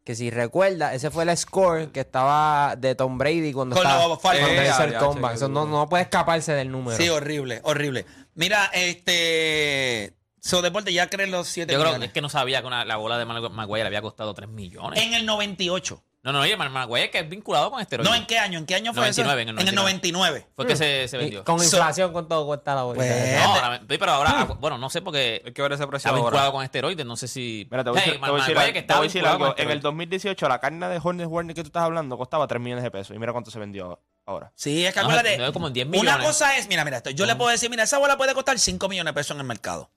Que 0.05 0.15
si 0.15 0.31
recuerda, 0.31 0.95
ese 0.95 1.11
fue 1.11 1.25
el 1.25 1.37
score 1.37 1.91
que 1.93 2.01
estaba 2.01 2.77
de 2.77 2.95
Tom 2.95 3.19
Brady 3.19 3.53
cuando, 3.53 3.77
Con 3.77 3.87
estaba, 3.87 4.17
cuando 4.17 4.47
Eh, 4.47 4.67
hizo 4.71 4.85
el 4.85 4.93
ya, 4.93 4.99
comeback. 5.01 5.35
Eso 5.35 5.49
no, 5.49 5.67
no 5.67 5.87
puede 5.87 6.05
escaparse 6.05 6.53
del 6.55 6.71
número. 6.73 6.97
Sí, 6.97 7.11
horrible, 7.11 7.61
horrible. 7.65 8.07
Mira, 8.39 8.71
este. 8.73 10.15
So 10.41 10.63
Deporte 10.63 10.93
ya 10.93 11.11
creen 11.11 11.33
los 11.33 11.49
7 11.49 11.73
Yo 11.73 11.79
creo 11.81 11.91
millones. 11.91 12.09
es 12.09 12.13
que 12.15 12.21
no 12.21 12.29
sabía 12.29 12.61
que 12.61 12.67
una- 12.69 12.85
la 12.85 12.97
bola 12.97 13.19
de 13.19 13.25
Mark 13.25 13.51
Maguire 13.51 13.87
había 13.87 14.01
costado 14.01 14.33
3 14.33 14.49
millones. 14.49 15.03
En 15.03 15.13
el 15.13 15.27
98. 15.27 16.03
No, 16.23 16.33
no, 16.33 16.41
oye, 16.41 16.57
Mark 16.57 16.71
Maguire 16.71 17.11
que 17.11 17.19
es 17.19 17.29
vinculado 17.29 17.71
con 17.71 17.81
esteroides. 17.81 18.11
No, 18.11 18.17
¿en 18.17 18.27
qué 18.27 18.39
año? 18.39 18.59
¿En 18.59 18.67
qué 18.67 18.75
año 18.77 18.93
fue 18.93 19.01
99, 19.03 19.43
eso? 19.43 19.51
en 19.51 19.69
el 19.69 19.75
99. 19.75 20.47
Fue 20.55 20.67
que 20.67 20.77
se, 20.77 21.09
se 21.09 21.17
Y 21.17 21.21
vendió. 21.21 21.45
con 21.45 21.59
So- 21.59 21.65
inflación, 21.77 22.13
¿cuánto 22.13 22.47
cuesta 22.47 22.75
la 22.77 22.83
bolita? 22.85 23.05
Pues, 23.05 23.35
No, 23.41 23.55
ahora- 23.55 23.81
pero 23.89 24.11
ahora, 24.13 24.45
bueno, 24.61 24.79
no 24.79 24.89
sé 24.91 25.03
porque 25.03 25.43
Hay 25.45 25.53
que 25.53 25.63
ver 25.63 25.73
ese 25.73 25.87
precio 25.87 26.09
está 26.09 26.13
vinculado 26.13 26.47
ahora. 26.47 26.53
con 26.53 26.65
esteroides, 26.65 27.05
no 27.07 27.17
sé 27.17 27.27
si... 27.29 27.67
Mira, 27.71 27.83
te 27.85 27.91
voy 27.91 27.99
a 27.99 28.03
Hey, 28.03 28.07
decir, 28.07 28.15
te 28.15 28.21
Mark 28.21 28.33
voy 28.33 28.41
a 28.41 28.43
decir 28.45 28.55
Maguire 28.55 28.61
algo, 28.69 28.73
que 28.73 28.73
te 28.73 28.79
estaba 28.81 29.01
voy 29.01 29.05
a 29.05 29.09
decir 29.09 29.21
vinculado 29.23 29.37
algo. 29.45 29.55
con 29.55 29.63
En 29.65 29.71
el 29.71 29.77
esteroides. 29.79 29.83
2018 29.83 30.49
la 30.49 30.61
carne 30.61 30.89
de 30.89 31.01
Hornet 31.03 31.27
Warner 31.29 31.55
que 31.57 31.63
tú 31.63 31.69
estás 31.69 31.83
hablando 31.83 32.17
costaba 32.19 32.47
3 32.47 32.61
millones 32.63 32.85
de 32.85 32.91
pesos. 32.91 33.17
Y 33.17 33.19
mira 33.19 33.33
cuánto 33.33 33.51
se 33.51 33.59
vendió 33.59 34.01
ahora. 34.29 34.53
Sí, 34.55 34.85
es 34.85 34.93
que 34.95 35.01
acuérdate. 35.01 35.39
no, 35.39 35.53
como 35.53 35.69
en 35.69 35.73
10 35.73 35.87
Una 35.89 35.99
millones. 35.99 36.27
cosa 36.27 36.57
es, 36.57 36.69
mira, 36.69 36.85
mira 36.85 36.99
esto. 36.99 37.11
Yo 37.11 37.25
le 37.27 37.35
puedo 37.37 37.51
decir, 37.51 37.71
mira, 37.71 37.83
esa 37.85 37.99
bola 37.99 38.17
puede 38.17 38.35
costar 38.35 38.59
5 38.59 38.89
millones 38.89 39.13
de 39.13 39.15
pesos 39.19 39.35
en 39.35 39.41
el 39.41 39.47
mercado. 39.47 39.91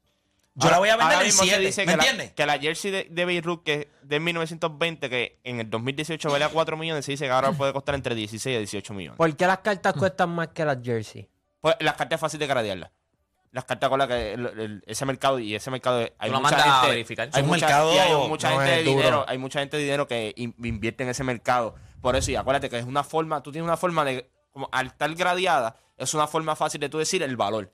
Yo 0.56 0.64
Ahora- 0.66 0.76
la 0.76 0.80
voy 0.80 0.90
a 0.90 0.96
vender 0.98 1.14
ahora 1.14 1.20
en 1.22 1.26
mismo 1.28 1.44
se 1.44 1.50
7. 1.50 1.66
dice 1.66 1.86
¿Me 1.86 1.92
que 1.94 1.98
la- 1.98 2.04
entiendes? 2.04 2.34
que 2.34 2.46
la 2.46 2.60
jersey 2.60 2.92
de, 2.92 3.08
de 3.10 3.26
Beirut, 3.26 3.64
que 3.64 3.74
es 3.74 3.88
de 4.10 4.20
1920, 4.20 5.10
que 5.10 5.40
en 5.44 5.60
el 5.62 5.70
2018 5.70 6.30
valía 6.30 6.50
4 6.50 6.76
millones, 6.78 7.06
se 7.06 7.12
dice 7.12 7.26
que 7.26 7.32
ahora 7.32 7.52
puede 7.58 7.72
costar 7.74 7.96
entre 7.96 8.16
16 8.16 8.56
y 8.56 8.58
18 8.58 8.94
millones. 8.94 9.18
¿Por 9.18 9.36
qué 9.36 9.48
las 9.48 9.60
cartas 9.60 9.94
cuestan 9.94 10.30
más 10.30 10.50
que 10.50 10.66
las 10.66 10.78
jerseys? 10.84 11.28
Pues 11.62 11.76
las 11.80 11.96
cartas 11.96 12.18
es 12.18 12.22
fácil 12.22 12.40
de 12.40 12.48
gradearlas. 12.48 12.90
Las 13.54 13.66
cartas 13.66 13.90
con 13.90 14.00
las 14.00 14.08
que 14.08 14.34
el- 14.34 14.46
el- 14.60 14.84
ese 14.88 15.06
mercado 15.06 15.38
y 15.40 15.54
ese 15.56 15.70
mercado 15.72 16.00
hay 16.00 16.30
Tú 16.30 16.34
lo 16.36 16.40
mucha 16.42 16.52
mandas 16.56 16.68
a 16.68 16.74
gente, 16.82 16.88
verificar. 16.96 17.30
hay 17.34 17.42
un 17.44 17.48
mucha, 17.50 17.66
mercado- 17.68 17.94
y 17.94 17.98
hay 17.98 18.28
mucha 18.30 18.50
no 18.50 18.56
gente 18.60 18.72
es 18.72 18.78
de 18.78 18.84
duro. 18.84 18.98
dinero, 18.98 19.26
hay 19.28 19.38
mucha 19.38 19.60
gente 19.60 19.78
de 19.78 19.84
dinero 19.84 20.08
que 20.08 20.34
in- 20.38 20.56
invierte 20.64 21.04
en 21.04 21.10
ese 21.10 21.24
mercado. 21.26 21.76
Por 22.02 22.16
eso 22.16 22.32
y 22.32 22.36
acuérdate 22.36 22.70
que 22.70 22.80
es 22.80 22.86
una 22.86 23.04
forma, 23.04 23.42
tú 23.44 23.52
tienes 23.52 23.68
una 23.68 23.78
forma 23.78 24.04
de 24.04 24.30
como 24.52 24.68
al 24.72 24.88
estar 24.88 25.14
gradeada, 25.16 25.78
es 25.98 26.14
una 26.14 26.28
forma 26.28 26.56
fácil 26.56 26.82
de 26.82 26.90
tú 26.90 26.98
decir 26.98 27.24
el 27.24 27.38
valor. 27.38 27.72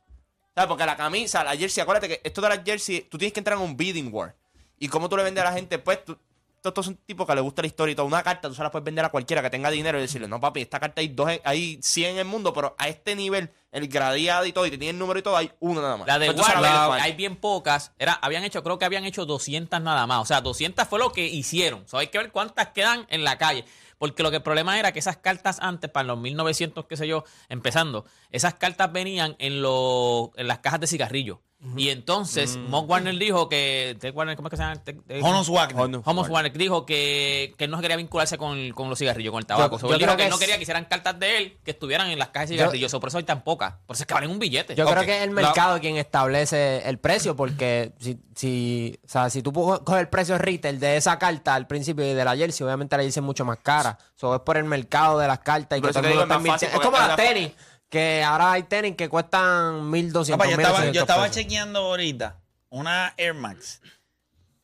¿Sabes? 0.53 0.67
Porque 0.67 0.85
la 0.85 0.95
camisa, 0.95 1.43
la 1.43 1.55
jersey, 1.55 1.81
acuérdate 1.81 2.07
que 2.07 2.21
esto 2.23 2.41
de 2.41 2.49
las 2.49 2.63
jersey, 2.63 3.01
tú 3.09 3.17
tienes 3.17 3.33
que 3.33 3.39
entrar 3.39 3.57
en 3.57 3.63
un 3.63 3.77
bidding 3.77 4.13
war. 4.13 4.35
Y 4.79 4.87
cómo 4.89 5.09
tú 5.09 5.17
le 5.17 5.23
vendes 5.23 5.43
a 5.43 5.45
la 5.45 5.53
gente, 5.53 5.79
pues 5.79 6.03
tú, 6.03 6.17
estos 6.63 6.85
son 6.85 6.95
tipos 6.97 7.25
que 7.25 7.33
les 7.33 7.43
gusta 7.43 7.61
la 7.61 7.67
historia 7.67 7.93
y 7.93 7.95
todo. 7.95 8.05
Una 8.05 8.23
carta 8.23 8.47
tú 8.47 8.55
se 8.55 8.63
la 8.63 8.71
puedes 8.71 8.83
vender 8.83 9.05
a 9.05 9.09
cualquiera 9.09 9.41
que 9.41 9.49
tenga 9.49 9.69
dinero 9.69 9.97
y 9.97 10.01
decirle, 10.01 10.27
no 10.27 10.39
papi, 10.39 10.61
esta 10.61 10.79
carta 10.79 11.01
hay 11.01 11.09
dos, 11.09 11.29
hay 11.43 11.79
100 11.81 12.11
en 12.11 12.17
el 12.19 12.25
mundo, 12.25 12.53
pero 12.53 12.75
a 12.77 12.87
este 12.87 13.15
nivel, 13.15 13.51
el 13.77 13.87
gradeado 13.87 14.45
y 14.45 14.51
todo, 14.51 14.65
y 14.65 14.69
te 14.71 14.77
tiene 14.77 14.91
el 14.91 14.99
número 14.99 15.19
y 15.19 15.23
todo, 15.23 15.37
hay 15.37 15.51
uno 15.59 15.81
nada 15.81 15.97
más. 15.97 16.07
La 16.07 16.19
de 16.19 16.31
Pues 16.33 16.47
Warner, 16.47 17.01
hay 17.01 17.13
bien 17.13 17.35
pocas. 17.35 17.91
Era, 17.99 18.13
habían 18.13 18.43
hecho, 18.43 18.63
creo 18.63 18.77
que 18.79 18.85
habían 18.85 19.05
hecho 19.05 19.25
200 19.25 19.81
nada 19.81 20.05
más. 20.07 20.21
O 20.21 20.25
sea, 20.25 20.41
200 20.41 20.87
fue 20.87 20.99
lo 20.99 21.11
que 21.11 21.25
hicieron. 21.27 21.83
O 21.85 21.87
sea, 21.87 21.99
hay 22.01 22.07
que 22.07 22.17
ver 22.17 22.31
cuántas 22.31 22.67
quedan 22.69 23.05
en 23.09 23.23
la 23.23 23.37
calle. 23.37 23.65
Porque 23.97 24.21
lo 24.21 24.29
que 24.29 24.37
el 24.37 24.43
problema 24.43 24.77
era 24.77 24.91
que 24.91 24.99
esas 24.99 25.17
cartas 25.17 25.57
antes, 25.59 25.89
para 25.89 26.05
los 26.05 26.19
1900, 26.19 26.85
qué 26.85 26.97
sé 26.97 27.07
yo, 27.07 27.23
empezando, 27.49 28.05
esas 28.31 28.53
cartas 28.53 28.91
venían 28.91 29.35
en, 29.39 29.61
los 29.61 30.29
en 30.35 30.47
las 30.47 30.59
cajas 30.59 30.79
de 30.79 30.87
cigarrillos. 30.87 31.39
Y 31.75 31.89
entonces, 31.89 32.55
Mock 32.55 32.87
Warner 32.87 33.17
dijo 33.17 33.49
que. 33.49 33.97
Warner, 34.13 34.35
¿Cómo 34.35 34.47
es 34.47 34.51
que 34.51 34.57
se 34.57 34.61
llama? 34.63 34.79
Jonas 35.19 35.49
Wagner. 35.49 35.81
Honus 35.81 36.01
Homos 36.05 36.29
Warner 36.29 36.53
dijo 36.55 36.85
que, 36.85 37.55
que 37.57 37.67
no 37.67 37.81
quería 37.81 37.95
vincularse 37.97 38.37
con, 38.37 38.69
con 38.73 38.89
los 38.91 38.99
cigarrillos, 38.99 39.31
con 39.31 39.39
el 39.39 39.47
tabaco. 39.47 39.77
Yo- 39.77 39.79
So, 39.79 39.87
yo 39.87 39.93
él 39.95 39.99
dijo 40.01 40.15
que, 40.15 40.29
no 40.29 40.37
quería 40.37 40.57
que 40.57 40.61
hicieran 40.61 40.85
cartas 40.85 41.17
de 41.19 41.37
él 41.37 41.57
que 41.65 41.71
estuvieran 41.71 42.11
en 42.11 42.19
las 42.19 42.27
cajas 42.27 42.49
de 42.49 42.57
cigarrillos. 42.57 42.91
So, 42.91 42.99
por 42.99 43.09
eso 43.09 43.17
hay 43.17 43.23
tan 43.23 43.43
pocas. 43.43 43.66
Por 43.85 43.95
eso 43.95 44.03
es 44.03 44.07
que 44.07 44.13
valen 44.13 44.29
un 44.31 44.39
billete. 44.39 44.75
Yo 44.75 44.85
creo 44.85 45.03
que 45.03 45.17
es 45.17 45.23
el 45.23 45.31
mercado 45.31 45.79
quien 45.79 45.97
establece 45.97 46.87
el 46.87 46.97
precio, 46.99 47.35
porque 47.35 47.93
si, 47.99 48.19
si, 48.35 48.99
o 49.05 49.09
sea, 49.09 49.29
si 49.29 49.41
tú 49.41 49.51
coges 49.53 49.99
el 50.01 50.07
precio 50.09 50.37
retail 50.37 50.79
de 50.79 50.97
esa 50.97 51.17
carta 51.19 51.55
al 51.55 51.67
principio 51.67 52.05
y 52.05 52.13
de 52.13 52.25
la 52.25 52.35
jersey, 52.35 52.65
obviamente 52.65 52.95
la 52.97 53.03
jersey 53.03 53.19
es 53.21 53.25
mucho 53.25 53.45
más 53.45 53.59
cara. 53.63 53.97
Eso 54.15 54.35
es 54.35 54.41
por 54.41 54.57
el 54.57 54.63
mercado 54.65 55.19
de 55.19 55.27
las 55.27 55.39
cartas 55.39 55.79
y 55.79 55.81
que 55.81 55.87
todo 55.89 56.07
el 56.07 56.27
mundo 56.27 56.55
es. 56.55 56.63
Es 56.63 56.69
como 56.79 56.97
las 56.97 57.15
tenis, 57.15 57.51
que 57.89 58.23
ahora 58.23 58.51
hay 58.53 58.63
tenis 58.63 58.95
que 58.95 59.09
cuestan 59.09 59.89
1200 59.89 60.37
Papá, 60.37 60.49
yo 60.49 60.57
estaba, 60.57 60.77
yo 60.79 60.91
1800 60.91 61.01
estaba 61.01 61.23
pesos. 61.23 61.35
chequeando 61.35 61.79
ahorita 61.79 62.39
una 62.69 63.13
Air 63.17 63.33
Max 63.33 63.81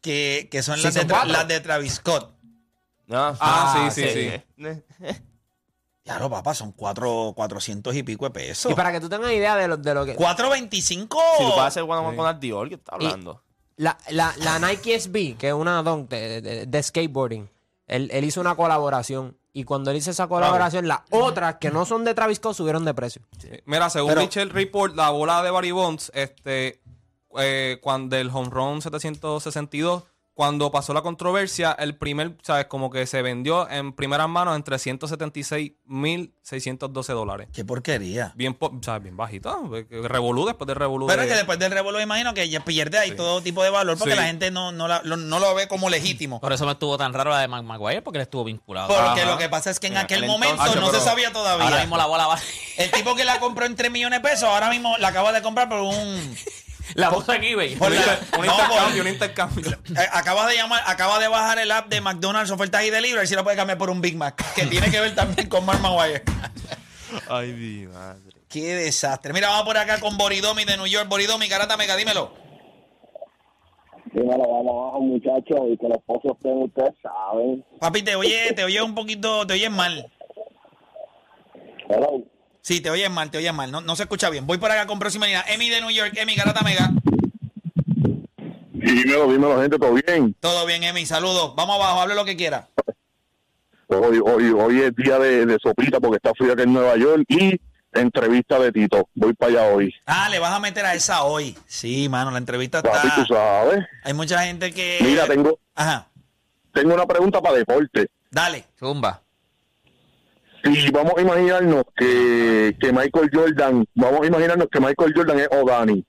que, 0.02 0.50
que 0.52 0.62
son 0.62 0.78
Sí, 0.78 0.84
las, 0.84 0.94
son 0.94 1.08
de, 1.08 1.14
las 1.54 1.64
Travis 1.64 1.94
Scott. 1.96 2.36
No, 3.08 3.36
Ah, 3.40 3.90
sí, 3.94 4.02
sí, 4.04 4.32
sí. 4.58 4.64
Claro, 6.04 6.30
papá, 6.30 6.54
son 6.54 6.74
cuatro, 6.74 7.32
400 7.36 7.96
y 7.96 8.04
pico 8.04 8.26
de 8.26 8.32
pesos. 8.32 8.72
Y 8.72 8.76
para 8.76 8.92
que 8.92 9.00
tú 9.00 9.08
tengas 9.08 9.32
idea 9.32 9.56
de 9.56 9.68
lo, 9.70 9.78
de 9.78 9.94
lo 9.94 10.06
que... 10.06 10.16
425. 10.16 11.18
Si 11.38 11.44
tú 11.46 11.50
vas 11.52 11.60
a 11.60 11.66
hacer 11.68 11.84
one 11.84 11.94
on 11.94 12.06
one 12.08 12.18
con 12.18 12.30
el 12.30 12.40
Dior, 12.40 12.68
¿qué 12.68 12.76
estás 12.76 12.94
hablando? 12.96 13.42
La, 13.78 13.98
la, 14.10 14.34
la 14.38 14.60
Nike 14.60 15.00
SB, 15.00 15.38
que 15.38 15.48
es 15.48 15.54
una 15.54 15.82
dunk 15.82 16.10
de, 16.10 16.42
de- 16.42 16.66
de 16.66 16.84
skateboarding, 16.84 17.50
él, 17.88 18.10
él 18.12 18.24
hizo 18.26 18.42
una 18.42 18.56
colaboración. 18.56 19.38
Y 19.54 19.64
cuando 19.66 19.92
él 19.92 19.98
hizo 19.98 20.12
esa 20.12 20.28
colaboración, 20.28 20.88
las 20.88 21.02
otras 21.12 21.56
que 21.56 21.70
no 21.72 21.86
son 21.86 22.04
de 22.04 22.14
Travis 22.14 22.38
Scott 22.38 22.56
subieron 22.56 22.84
de 22.86 22.94
precio. 22.94 23.22
Mira, 23.66 23.90
según 23.90 24.10
Pero- 24.10 24.22
Mitchell 24.22 24.50
Report, 24.50 24.96
la 24.96 25.10
bola 25.12 25.42
de 25.44 25.52
Barry 25.52 25.72
Bonds, 25.72 26.12
este, 26.16 26.82
eh, 27.38 27.78
cuando 27.82 28.16
el 28.18 28.30
home 28.30 28.50
run 28.50 28.82
762, 28.82 30.04
cuando 30.34 30.72
pasó 30.72 30.94
la 30.94 31.02
controversia, 31.04 31.74
el 31.78 31.96
primer, 31.96 32.36
¿sabes? 32.42 32.66
Como 32.66 32.90
que 32.90 33.06
se 33.06 33.22
vendió 33.22 33.70
en 33.70 33.94
primeras 33.94 34.28
manos 34.28 34.56
en 34.56 34.64
376.612 34.64 37.14
dólares. 37.14 37.48
Qué 37.54 37.64
porquería. 37.66 38.32
Bien, 38.36 38.54
po- 38.54 38.72
¿sabes? 38.82 39.04
Bien 39.04 39.16
bajito. 39.18 39.70
Revolú 40.04 40.46
después 40.46 40.68
de 40.68 40.74
Revolú. 40.74 41.08
Pero 41.08 41.22
de- 41.22 41.28
es 41.28 41.32
que 41.32 41.38
después 41.38 41.60
del 41.60 41.72
revuelo 41.72 42.02
imagino 42.02 42.34
que 42.34 42.50
ya 42.50 42.64
pierde 42.66 42.98
ahí 42.98 43.12
todo 43.12 43.42
tipo 43.42 43.64
de 43.64 43.70
valor 43.70 43.98
porque 43.98 44.14
Sí. 44.14 44.20
la 44.20 44.26
gente 44.26 44.52
no, 44.52 44.72
no, 44.72 44.88
la- 44.88 45.02
lo, 45.04 45.18
no 45.18 45.40
lo 45.40 45.54
ve 45.56 45.68
como 45.68 45.90
legítimo. 45.90 46.40
Por 46.42 46.54
eso 46.54 46.66
me 46.66 46.72
estuvo 46.74 46.98
tan 46.98 47.14
raro 47.14 47.32
la 47.32 47.40
de 47.40 47.48
Mac 47.48 47.64
Maguire, 47.64 48.02
porque 48.02 48.18
él 48.18 48.24
estuvo 48.24 48.44
vinculado. 48.44 48.88
Porque 48.88 49.22
Ajá. 49.22 49.32
lo 49.32 49.38
que 49.38 49.50
pasa 49.50 49.70
es 49.70 49.80
que 49.80 49.88
en 49.88 49.98
aquel 49.98 50.26
momento 50.26 50.56
entonces, 50.56 50.82
no 50.82 50.92
se 50.92 51.00
sabía 51.00 51.32
todavía. 51.32 51.66
Ahora 51.66 51.80
mismo 51.82 51.98
la 51.98 52.06
bola 52.06 52.28
va. 52.28 52.40
El 52.78 52.92
tipo 52.92 53.16
que 53.16 53.26
la 53.26 53.40
compró 53.40 53.66
en 53.66 53.76
3 53.76 53.92
millones 53.92 54.22
de 54.22 54.30
pesos, 54.30 54.44
ahora 54.46 54.70
mismo 54.70 54.98
la 54.98 55.10
acaba 55.10 55.32
de 55.32 55.42
comprar 55.42 55.70
por 55.70 55.80
un... 55.82 56.36
la 56.96 57.08
eBay. 57.42 57.76
por 57.76 57.92
la- 57.92 58.20
un 58.40 58.46
no, 58.46 58.54
intercambio, 58.54 59.02
un 59.02 59.08
intercambio. 59.08 59.78
Eh, 59.90 60.08
acaba 60.12 60.48
de 60.48 60.56
llamar, 60.56 60.84
acaba 60.88 61.20
de 61.20 61.28
bajar 61.28 61.60
el 61.60 61.72
app 61.72 61.88
de 61.88 62.02
McDonald's 62.02 62.52
ofertas 62.52 62.84
y 62.84 62.90
delivery, 62.90 63.28
si 63.28 63.36
la 63.36 63.44
puede 63.44 63.56
cambiar 63.56 63.78
por 63.78 63.90
un 63.90 64.02
Big 64.02 64.16
Mac, 64.16 64.42
que 64.56 64.66
tiene 64.66 64.90
que 64.90 65.00
ver 65.00 65.14
también 65.16 65.48
con 65.50 65.66
Mark 65.66 65.80
Maguire. 65.82 66.24
Ay, 67.30 67.54
mi 67.54 67.88
madre. 67.88 68.22
Qué 68.50 68.76
desastre. 68.76 69.34
Mira, 69.34 69.50
vamos 69.50 69.66
por 69.66 69.78
acá 69.78 70.00
con 70.00 70.18
Boridomi 70.18 70.64
de 70.66 70.78
New 70.78 70.88
York. 70.88 71.08
Boridomi, 71.10 71.48
Garata 71.48 71.76
Mega, 71.78 71.96
dímelo. 71.96 72.34
Dímelo, 74.14 74.48
vamos 74.48 74.72
abajo, 74.72 75.02
muchachos, 75.02 75.60
y 75.72 75.78
que 75.78 75.88
los 75.88 75.98
pozos 76.06 76.34
estén, 76.38 76.62
ustedes 76.62 76.94
saben. 77.02 77.66
Papi, 77.80 78.04
te 78.04 78.16
oye, 78.16 78.54
te 78.54 78.64
oye 78.64 78.80
un 78.82 78.94
poquito, 78.94 79.46
te 79.48 79.54
oyes 79.54 79.72
mal. 79.72 80.12
Hello. 81.90 82.24
Sí, 82.64 82.80
te 82.80 82.90
oyes 82.90 83.12
mal, 83.12 83.30
te 83.30 83.38
oyes 83.40 83.54
mal. 83.54 83.70
No, 83.72 83.82
no 83.82 83.96
se 83.98 84.04
escucha 84.04 84.30
bien. 84.30 84.48
Voy 84.48 84.58
por 84.58 84.72
acá 84.72 84.88
con 84.88 84.98
próxima 84.98 85.26
línea. 85.26 85.44
Emi 85.50 85.70
de 85.70 85.82
New 85.82 85.90
York, 85.92 86.14
Emi, 86.16 86.34
Garata 86.34 86.62
Mega. 86.64 86.90
Dímelo, 88.72 89.32
dímelo, 89.32 89.62
gente, 89.62 89.78
¿todo 89.78 89.94
bien? 89.94 90.34
Todo 90.40 90.66
bien, 90.66 90.82
Emi, 90.84 91.06
saludos. 91.06 91.54
Vamos 91.56 91.76
abajo, 91.76 92.02
hable 92.02 92.16
lo 92.16 92.24
que 92.26 92.36
quiera. 92.38 92.70
Hoy, 93.88 94.20
hoy, 94.24 94.50
hoy 94.58 94.80
es 94.82 94.96
día 94.96 95.20
de, 95.20 95.46
de 95.46 95.58
sopita 95.62 96.00
porque 96.00 96.16
está 96.18 96.32
frío 96.38 96.54
aquí 96.54 96.64
en 96.64 96.74
Nueva 96.74 96.96
York 96.98 97.24
y 97.28 97.60
entrevista 97.92 98.58
de 98.60 98.72
Tito. 98.72 99.10
Voy 99.14 99.34
para 99.34 99.52
allá 99.52 99.74
hoy. 99.74 99.94
Ah, 100.06 100.30
le 100.30 100.40
vas 100.40 100.54
a 100.54 100.60
meter 100.60 100.86
a 100.86 100.94
esa 100.96 101.24
hoy. 101.24 101.58
Sí, 101.68 102.08
mano, 102.08 102.32
la 102.32 102.38
entrevista 102.38 102.82
Papi, 102.82 103.10
tú 103.16 103.22
está. 103.24 103.36
sabes. 103.36 103.86
Hay 104.04 104.14
mucha 104.14 104.42
gente 104.46 104.72
que. 104.74 105.00
Mira, 105.02 105.28
tengo, 105.28 105.60
Ajá, 105.76 106.08
tengo 106.74 106.94
una 106.94 107.06
pregunta 107.06 107.42
para 107.42 107.58
deporte. 107.58 108.08
dale. 108.32 108.66
Zumba. 108.80 109.22
Si 110.64 110.90
vamos 110.92 111.14
a 111.18 111.22
imaginarnos 111.22 111.84
que, 111.96 112.76
que 112.80 112.94
Michael 112.94 113.30
Jordan, 113.34 113.86
vamos 113.96 114.22
a 114.22 114.28
imaginarnos 114.28 114.68
que 114.72 114.80
Michael 114.80 115.14
Jordan 115.16 115.40
es 115.40 115.48
O'Dani 115.52 116.06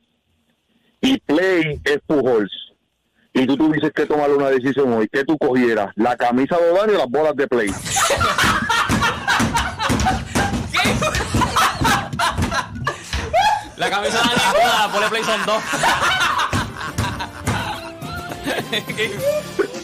y 1.01 1.19
Play 1.19 1.81
es 1.85 1.99
Pujols. 2.07 2.53
Y 3.33 3.47
tú 3.47 3.57
tuvieses 3.57 3.91
que 3.93 4.07
tomar 4.07 4.31
una 4.31 4.49
decisión 4.49 4.93
hoy. 4.93 5.09
¿Qué 5.13 5.25
tú 5.25 5.37
cogieras? 5.37 5.91
¿La 5.97 6.17
camisa 6.17 6.57
de 6.57 6.71
O'Dani 6.71 6.95
o 6.95 6.99
las 6.99 7.11
bolas 7.11 7.35
de 7.35 7.49
Play? 7.49 7.69
La 13.77 13.91
camisa 13.91 14.19
de 14.19 14.37
la 14.37 15.01
la 15.01 15.09
play 15.11 15.25
son 15.25 15.47
dos. 15.47 15.63